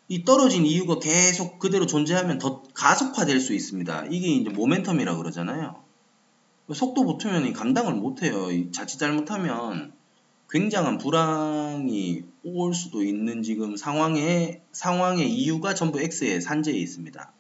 이 0.08 0.24
떨어진 0.24 0.64
이유가 0.64 0.98
계속 0.98 1.58
그대로 1.58 1.86
존재하면 1.86 2.38
더 2.38 2.62
가속화될 2.74 3.40
수 3.40 3.54
있습니다. 3.54 4.06
이게 4.10 4.28
이제 4.28 4.50
모멘텀이라 4.50 5.16
그러잖아요. 5.16 5.85
속도 6.74 7.04
붙으면 7.04 7.52
감당을 7.52 7.94
못해요. 7.94 8.48
자칫 8.72 8.98
잘못하면 8.98 9.92
굉장한 10.50 10.98
불황이 10.98 12.24
올 12.44 12.74
수도 12.74 13.02
있는 13.04 13.42
지금 13.42 13.76
상황에 13.76 14.62
상황의 14.72 15.30
이유가 15.32 15.74
전부 15.74 16.00
X에 16.00 16.40
산재에 16.40 16.74
있습니다. 16.74 17.32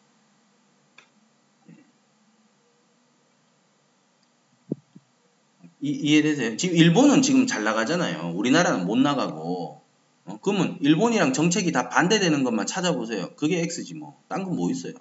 이, 5.80 5.90
이해되세요? 5.90 6.56
지금 6.56 6.76
일본은 6.76 7.22
지금 7.22 7.46
잘 7.46 7.62
나가잖아요. 7.64 8.32
우리나라는 8.34 8.86
못 8.86 8.96
나가고. 8.96 9.82
어, 10.24 10.38
그러면 10.42 10.78
일본이랑 10.80 11.32
정책이 11.32 11.70
다 11.72 11.88
반대되는 11.88 12.42
것만 12.44 12.66
찾아보세요. 12.66 13.34
그게 13.36 13.60
X지 13.60 13.94
뭐. 13.94 14.20
딴 14.28 14.44
건 14.44 14.56
뭐 14.56 14.70
있어요? 14.70 14.94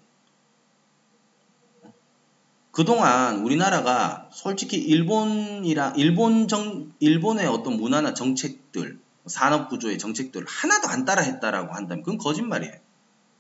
그동안 2.75 3.39
우리나라가 3.39 4.27
솔직히 4.33 4.75
일본이랑 4.75 5.93
일본 5.95 6.49
정 6.49 6.91
일본의 6.99 7.47
어떤 7.47 7.77
문화나 7.77 8.13
정책들 8.13 8.99
산업 9.27 9.69
구조의 9.69 9.97
정책들 9.97 10.43
하나도 10.45 10.89
안 10.89 11.05
따라 11.05 11.21
했다라고 11.21 11.73
한다면 11.73 12.03
그건 12.03 12.17
거짓말이에요. 12.17 12.73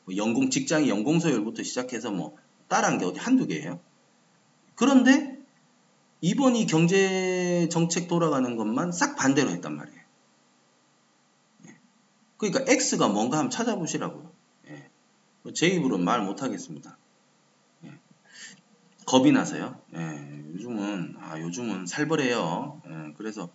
뭐 0.05 0.15
연공 0.15 0.49
직장이 0.49 0.87
연공 0.87 1.19
서열부터 1.19 1.63
시작해서 1.63 2.11
뭐 2.11 2.37
따라한 2.69 2.97
게 2.97 3.03
어디 3.03 3.19
한두 3.19 3.45
개예요. 3.45 3.81
그런데 4.75 5.37
이번 6.21 6.55
이 6.55 6.65
경제 6.65 7.67
정책 7.69 8.07
돌아가는 8.07 8.55
것만 8.55 8.93
싹 8.93 9.17
반대로 9.17 9.49
했단 9.49 9.75
말이에요. 9.75 9.99
예. 11.67 11.75
그러니까 12.37 12.71
X가 12.71 13.09
뭔가 13.09 13.37
한번 13.37 13.49
찾아보시라고요. 13.49 14.31
예. 14.69 14.89
제 15.53 15.67
입으로 15.67 15.97
말 15.97 16.21
못하겠습니다. 16.21 16.97
겁이 19.05 19.31
나서요. 19.31 19.79
예, 19.95 20.43
요즘은 20.53 21.15
아 21.19 21.39
요즘은 21.39 21.85
살벌해요. 21.85 22.81
예, 22.87 23.13
그래서 23.17 23.49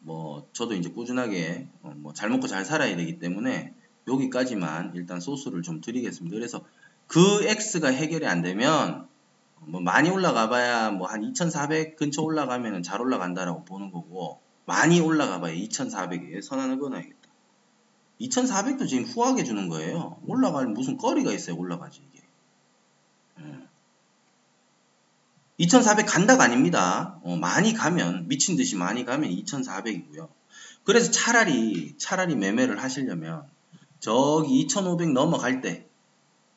뭐 0.00 0.48
저도 0.52 0.74
이제 0.74 0.90
꾸준하게 0.90 1.68
어, 1.82 1.92
뭐잘 1.96 2.28
먹고 2.30 2.46
잘 2.46 2.64
살아야 2.64 2.96
되기 2.96 3.18
때문에 3.18 3.74
여기까지만 4.06 4.92
일단 4.94 5.20
소스를 5.20 5.62
좀 5.62 5.80
드리겠습니다. 5.80 6.34
그래서 6.34 6.64
그 7.06 7.44
X가 7.44 7.88
해결이 7.88 8.26
안 8.26 8.42
되면 8.42 9.06
뭐 9.60 9.80
많이 9.80 10.10
올라가 10.10 10.48
봐야 10.48 10.90
뭐 10.90 11.08
한 11.08 11.22
2400 11.22 11.96
근처 11.96 12.22
올라가면 12.22 12.82
잘 12.82 13.00
올라간다라고 13.00 13.64
보는 13.64 13.90
거고 13.90 14.40
많이 14.66 15.00
올라가 15.00 15.40
봐야 15.40 15.54
2400에 15.54 16.42
선언을 16.42 16.78
끊어야겠다. 16.78 17.16
2400도 18.20 18.88
지금 18.88 19.04
후하게 19.04 19.44
주는 19.44 19.68
거예요. 19.68 20.20
올라갈 20.26 20.66
무슨 20.66 20.96
거리가 20.96 21.32
있어요. 21.32 21.56
올라가지 21.56 22.02
이게. 22.08 22.22
2400 25.58 26.06
간다가 26.06 26.44
아닙니다. 26.44 27.18
어, 27.22 27.36
많이 27.36 27.74
가면 27.74 28.28
미친 28.28 28.56
듯이 28.56 28.76
많이 28.76 29.04
가면 29.04 29.30
2400이고요. 29.30 30.28
그래서 30.84 31.10
차라리 31.10 31.96
차라리 31.98 32.36
매매를 32.36 32.82
하시려면 32.82 33.42
저기 34.00 34.60
2500 34.60 35.12
넘어갈 35.12 35.60
때 35.60 35.86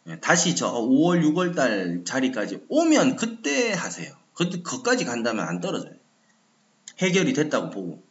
예, 0.07 0.19
다시 0.19 0.55
저 0.55 0.71
5월 0.73 1.21
6월 1.23 1.55
달 1.55 2.03
자리까지 2.05 2.65
오면 2.69 3.17
그때 3.17 3.73
하세요. 3.73 4.13
그때 4.33 4.61
거까지 4.61 5.05
간다면 5.05 5.47
안 5.47 5.59
떨어져요. 5.59 5.93
해결이 6.99 7.33
됐다고 7.33 7.71
보고 7.71 8.03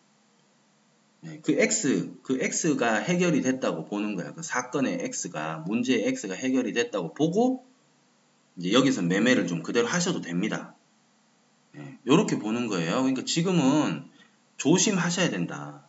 예, 1.25 1.39
그 1.43 1.53
X 1.53 2.19
그 2.23 2.39
X가 2.41 2.97
해결이 2.97 3.43
됐다고 3.43 3.87
보는 3.87 4.17
거예요. 4.17 4.35
그 4.35 4.43
사건의 4.43 4.99
X가 5.03 5.65
문제의 5.67 6.09
X가 6.09 6.35
해결이 6.35 6.73
됐다고 6.73 7.15
보고 7.15 7.65
이제 8.57 8.73
여기서 8.73 9.03
매매를 9.03 9.47
좀 9.47 9.63
그대로 9.63 9.87
하셔도 9.87 10.21
됩니다. 10.21 10.75
이렇게 12.05 12.37
예, 12.37 12.39
보는 12.39 12.67
거예요. 12.69 12.97
그러니까 13.03 13.25
지금은 13.25 14.11
조심하셔야 14.57 15.31
된다. 15.31 15.87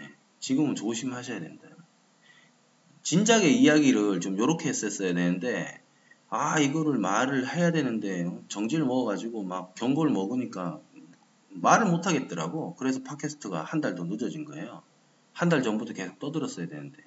예, 0.00 0.10
지금은 0.40 0.74
조심하셔야 0.74 1.40
된다. 1.40 1.68
진작에 3.02 3.48
이야기를 3.48 4.20
좀 4.20 4.36
이렇게 4.36 4.68
했었어야 4.68 5.14
되는데 5.14 5.80
아 6.28 6.58
이거를 6.60 6.98
말을 6.98 7.48
해야 7.54 7.72
되는데 7.72 8.30
정지를 8.48 8.84
먹어가지고 8.84 9.44
막 9.44 9.74
경고를 9.74 10.12
먹으니까 10.12 10.80
말을 11.50 11.86
못 11.86 12.06
하겠더라고. 12.06 12.74
그래서 12.76 13.02
팟캐스트가 13.02 13.62
한 13.64 13.80
달 13.80 13.94
더 13.94 14.04
늦어진 14.04 14.44
거예요. 14.44 14.82
한 15.32 15.48
달 15.48 15.62
전부터 15.62 15.94
계속 15.94 16.18
떠들었어야 16.18 16.66
되는데. 16.68 16.98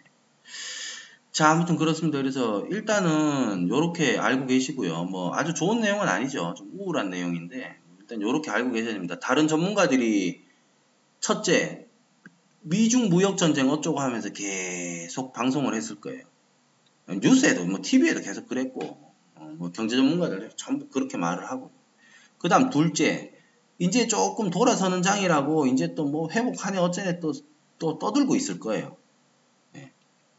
자, 1.32 1.50
아무튼 1.52 1.78
그렇습니다. 1.78 2.18
그래서 2.18 2.66
일단은 2.70 3.68
이렇게 3.68 4.18
알고 4.18 4.48
계시고요. 4.48 5.06
뭐 5.06 5.34
아주 5.36 5.54
좋은 5.54 5.80
내용은 5.82 6.08
아니죠. 6.08 6.54
좀 6.58 6.72
우울한 6.74 7.10
내용인데 7.10 7.80
일단 8.12 8.28
이렇게 8.28 8.52
알고 8.52 8.71
계셔야 8.71 8.93
됩니다. 8.93 9.19
다른 9.19 9.47
전문가들이 9.47 10.43
첫째 11.21 11.88
미중 12.62 13.10
무역 13.10 13.38
전쟁 13.38 13.69
어쩌고 13.69 14.00
하면서 14.00 14.30
계속 14.30 15.32
방송을 15.34 15.74
했을 15.74 16.02
거예요. 16.02 16.26
뉴스에도 17.08 17.65
뭐 17.65 17.80
TV에도 17.82 18.21
계속 18.21 18.47
그랬고 18.47 18.97
어, 19.36 19.54
뭐 19.58 19.71
경제 19.71 19.95
전문가들 19.95 20.52
전부 20.58 20.88
그렇게 20.89 21.17
말을 21.17 21.50
하고 21.50 21.71
그 22.38 22.50
다음 22.50 22.69
둘째 22.69 23.32
이제 23.80 24.08
조금 24.08 24.50
돌아서는 24.50 25.02
장이라고 25.02 25.67
이제 25.67 25.95
또 25.95 26.06
뭐 26.06 26.30
회복하네 26.30 26.78
어쩌네 26.78 27.19
또, 27.19 27.32
또 27.80 27.97
떠들고 27.97 28.36
있을 28.36 28.60
거예요. 28.60 28.97
네. 29.74 29.91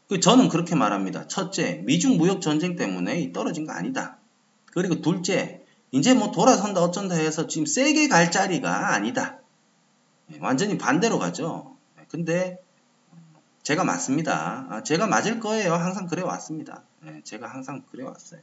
그 0.07 0.19
저는 0.19 0.47
그렇게 0.49 0.75
말합니다. 0.75 1.27
첫째 1.27 1.81
미중 1.85 2.17
무역 2.17 2.41
전쟁 2.41 2.75
때문에 2.75 3.31
떨어진 3.31 3.65
거 3.65 3.73
아니다. 3.73 4.19
그리고 4.67 5.01
둘째 5.01 5.62
이제 5.93 6.15
뭐 6.15 6.31
돌아선다 6.31 6.81
어쩐다 6.81 7.13
해서 7.13 7.45
지금 7.45 7.67
세게 7.67 8.07
갈 8.07 8.31
자리가 8.31 8.95
아니다. 8.95 9.37
네, 10.25 10.39
완전히 10.41 10.75
반대로 10.75 11.19
가죠. 11.19 11.77
네, 11.95 12.05
근데 12.09 12.57
제가 13.61 13.83
맞습니다. 13.83 14.65
아, 14.71 14.83
제가 14.83 15.05
맞을 15.05 15.39
거예요. 15.39 15.75
항상 15.75 16.07
그래 16.07 16.23
왔습니다. 16.23 16.83
네, 17.01 17.21
제가 17.23 17.47
항상 17.47 17.83
그래 17.91 18.03
왔어요. 18.03 18.41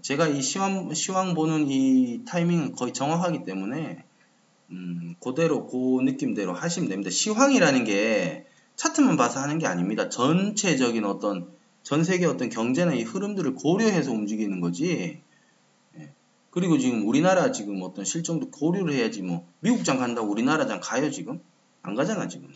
제가 0.00 0.26
이 0.26 0.42
시황, 0.42 0.92
시황 0.92 1.34
보는 1.34 1.68
이 1.68 2.24
타이밍은 2.26 2.72
거의 2.72 2.92
정확하기 2.92 3.44
때문에 3.44 4.04
음, 4.72 5.14
그대로 5.20 5.68
그 5.68 6.00
느낌대로 6.02 6.52
하시면 6.52 6.88
됩니다. 6.88 7.10
시황이라는 7.10 7.84
게 7.84 8.46
차트만 8.74 9.16
봐서 9.16 9.38
하는 9.40 9.58
게 9.58 9.68
아닙니다. 9.68 10.08
전체적인 10.08 11.04
어떤 11.04 11.52
전 11.84 12.02
세계 12.02 12.26
어떤 12.26 12.48
경제나 12.48 12.92
이 12.94 13.02
흐름들을 13.02 13.54
고려해서 13.54 14.10
움직이는 14.10 14.60
거지 14.60 15.22
그리고 16.52 16.76
지금 16.76 17.08
우리나라 17.08 17.50
지금 17.50 17.82
어떤 17.82 18.04
실정도 18.04 18.50
고려를 18.50 18.92
해야지 18.92 19.22
뭐 19.22 19.48
미국장 19.60 19.98
간다고 19.98 20.30
우리나라장 20.30 20.80
가요 20.80 21.10
지금? 21.10 21.40
안 21.80 21.94
가잖아 21.94 22.28
지금. 22.28 22.52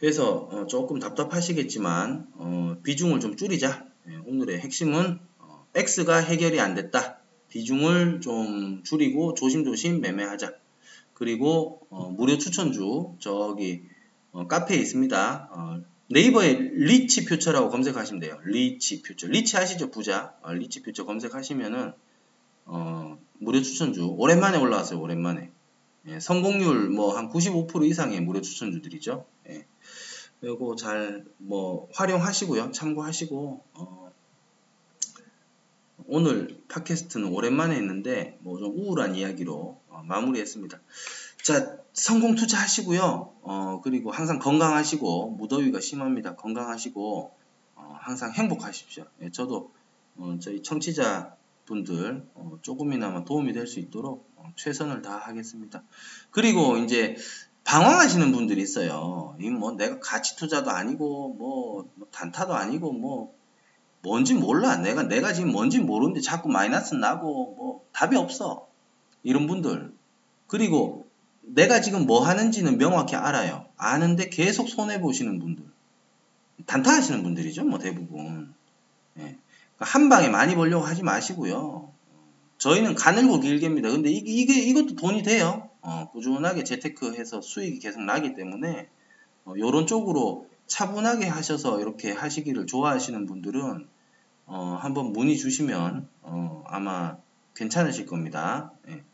그래서 0.00 0.48
어 0.50 0.66
조금 0.66 0.98
답답하시겠지만 0.98 2.26
어 2.34 2.76
비중을 2.82 3.20
좀 3.20 3.36
줄이자. 3.36 3.84
예, 4.08 4.16
오늘의 4.26 4.60
핵심은 4.60 5.18
어 5.38 5.66
X가 5.74 6.16
해결이 6.16 6.58
안 6.58 6.74
됐다. 6.74 7.18
비중을 7.50 8.22
좀 8.22 8.82
줄이고 8.82 9.34
조심조심 9.34 10.00
매매하자. 10.00 10.54
그리고 11.12 11.86
어 11.90 12.08
무료 12.08 12.38
추천주 12.38 13.16
저기 13.18 13.82
어 14.32 14.46
카페에 14.46 14.78
있습니다. 14.78 15.48
어 15.52 15.82
네이버에 16.08 16.54
Rich 16.72 17.26
Future라고 17.26 17.68
검색하시면 17.68 18.20
돼요. 18.20 18.38
Rich 18.44 19.02
Future. 19.02 19.26
Rich 19.26 19.58
아시죠? 19.58 19.90
부자. 19.90 20.34
어, 20.42 20.52
Rich 20.52 20.82
Future 20.82 21.04
검색하시면은 21.04 21.92
어, 22.66 23.18
무료 23.38 23.62
추천주 23.62 24.14
오랜만에 24.18 24.58
올라왔어요. 24.58 25.00
오랜만에. 25.00 25.50
예, 26.08 26.20
성공률 26.20 26.90
뭐 26.90 27.16
한 27.16 27.30
95% 27.30 27.84
이상의 27.86 28.20
무료 28.20 28.40
추천주들이죠. 28.40 29.24
예. 29.48 29.66
요거 30.44 30.76
잘 30.76 31.24
뭐 31.38 31.88
활용하시고요. 31.94 32.70
참고하시고 32.72 33.64
어, 33.74 34.12
오늘 36.08 36.62
팟캐스트는 36.68 37.28
오랜만에 37.32 37.74
했는데 37.76 38.38
뭐 38.42 38.58
좀 38.58 38.72
우울한 38.76 39.16
이야기로 39.16 39.80
어, 39.88 40.02
마무리했습니다. 40.06 40.78
자 41.42 41.76
성공 41.92 42.34
투자하시고요. 42.34 43.32
어, 43.42 43.80
그리고 43.82 44.10
항상 44.10 44.38
건강하시고 44.38 45.30
무더위가 45.38 45.80
심합니다. 45.80 46.36
건강하시고 46.36 47.32
어, 47.76 47.96
항상 48.00 48.32
행복하십시오. 48.32 49.04
예, 49.22 49.30
저도 49.30 49.70
어, 50.16 50.36
저희 50.40 50.62
청취자 50.62 51.34
분들 51.66 52.26
어, 52.34 52.58
조금이나마 52.62 53.24
도움이 53.24 53.52
될 53.52 53.66
수 53.66 53.80
있도록 53.80 54.30
어, 54.36 54.50
최선을 54.56 55.02
다하겠습니다. 55.02 55.82
그리고 56.30 56.76
이제 56.78 57.16
방황하시는 57.64 58.32
분들이 58.32 58.62
있어요. 58.62 59.36
이 59.40 59.50
뭐 59.50 59.72
내가 59.72 59.98
가치 60.00 60.36
투자도 60.36 60.70
아니고 60.70 61.34
뭐, 61.38 61.88
뭐 61.96 62.08
단타도 62.12 62.54
아니고 62.54 62.92
뭐 62.92 63.34
뭔지 64.02 64.34
몰라. 64.34 64.76
내가 64.76 65.02
내가 65.04 65.32
지금 65.32 65.50
뭔지 65.50 65.80
모르는데 65.80 66.20
자꾸 66.20 66.48
마이너스 66.48 66.94
나고 66.94 67.54
뭐 67.56 67.84
답이 67.92 68.16
없어. 68.16 68.68
이런 69.24 69.46
분들. 69.48 69.92
그리고 70.46 71.06
내가 71.42 71.80
지금 71.80 72.06
뭐 72.06 72.20
하는지는 72.24 72.78
명확히 72.78 73.16
알아요. 73.16 73.66
아는데 73.76 74.28
계속 74.30 74.68
손해 74.68 75.00
보시는 75.00 75.40
분들. 75.40 75.64
단타 76.66 76.92
하시는 76.92 77.22
분들이죠. 77.24 77.64
뭐 77.64 77.78
대부분. 77.80 78.54
예. 79.18 79.36
한 79.78 80.08
방에 80.08 80.28
많이 80.28 80.54
벌려고 80.54 80.84
하지 80.84 81.02
마시고요. 81.02 81.92
저희는 82.58 82.94
가늘고 82.94 83.40
길게입니다. 83.40 83.90
근데 83.90 84.10
이게, 84.10 84.30
이게 84.32 84.54
이것도 84.60 84.96
돈이 84.96 85.22
돼요. 85.22 85.68
어, 85.82 86.08
꾸준하게 86.10 86.64
재테크해서 86.64 87.42
수익이 87.42 87.78
계속 87.78 88.02
나기 88.02 88.34
때문에 88.34 88.88
어, 89.44 89.54
이런 89.56 89.86
쪽으로 89.86 90.48
차분하게 90.66 91.26
하셔서 91.26 91.80
이렇게 91.80 92.12
하시기를 92.12 92.66
좋아하시는 92.66 93.26
분들은 93.26 93.86
어, 94.46 94.78
한번 94.80 95.12
문의 95.12 95.36
주시면 95.36 96.08
어, 96.22 96.64
아마 96.66 97.18
괜찮으실 97.54 98.06
겁니다. 98.06 98.72
예. 98.88 99.04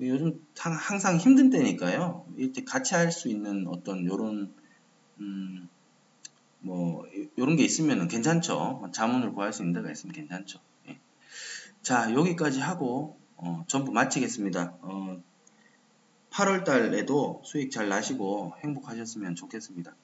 요즘 0.00 0.40
항상 0.56 1.16
힘든 1.18 1.50
때니까요. 1.50 2.26
이렇게 2.36 2.64
같이 2.64 2.94
할 2.94 3.12
수 3.12 3.28
있는 3.28 3.66
어떤 3.68 4.04
요런 4.04 4.52
음, 5.20 5.68
뭐 6.62 7.04
이런 7.36 7.56
게 7.56 7.64
있으면 7.64 8.08
괜찮죠. 8.08 8.88
자문을 8.92 9.32
구할 9.34 9.52
수 9.52 9.62
있는 9.62 9.74
데가 9.74 9.90
있으면 9.92 10.14
괜찮죠. 10.14 10.60
예. 10.88 10.98
자 11.82 12.12
여기까지 12.14 12.60
하고 12.60 13.18
어, 13.36 13.64
전부 13.66 13.92
마치겠습니다. 13.92 14.74
어, 14.82 15.20
8월 16.30 16.64
달에도 16.64 17.42
수익 17.44 17.70
잘 17.70 17.88
나시고 17.88 18.54
행복하셨으면 18.62 19.34
좋겠습니다. 19.34 19.94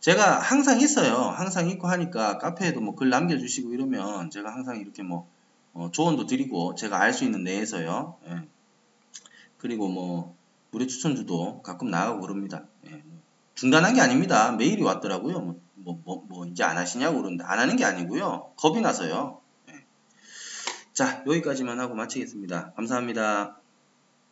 제가 0.00 0.38
항상 0.38 0.80
있어요. 0.80 1.14
항상 1.16 1.68
있고 1.68 1.88
하니까 1.88 2.38
카페에도 2.38 2.80
뭐 2.80 2.94
글 2.94 3.10
남겨주시고 3.10 3.72
이러면 3.74 4.30
제가 4.30 4.52
항상 4.52 4.78
이렇게 4.78 5.02
뭐 5.02 5.28
어, 5.74 5.90
조언도 5.92 6.26
드리고 6.26 6.74
제가 6.76 7.00
알 7.00 7.12
수 7.12 7.24
있는 7.24 7.42
내에서요. 7.44 8.16
예. 8.28 8.48
그리고 9.58 9.88
뭐 9.88 10.36
무료 10.70 10.86
추천주도 10.86 11.62
가끔 11.62 11.90
나가고 11.90 12.20
그럽니다. 12.20 12.64
예. 12.86 13.02
중단한 13.56 13.94
게 13.94 14.00
아닙니다. 14.00 14.52
메일이 14.52 14.82
왔더라고요. 14.82 15.40
뭐, 15.40 15.60
뭐, 15.88 16.00
뭐, 16.04 16.24
뭐 16.28 16.46
이제 16.46 16.62
안 16.64 16.76
하시냐고 16.76 17.18
그러는데 17.18 17.44
안 17.44 17.58
하는 17.58 17.76
게 17.76 17.84
아니고요. 17.84 18.52
겁이 18.56 18.80
나서요. 18.82 19.40
네. 19.66 19.86
자, 20.92 21.24
여기까지만 21.26 21.80
하고 21.80 21.94
마치겠습니다. 21.94 22.74
감사합니다. 22.74 23.58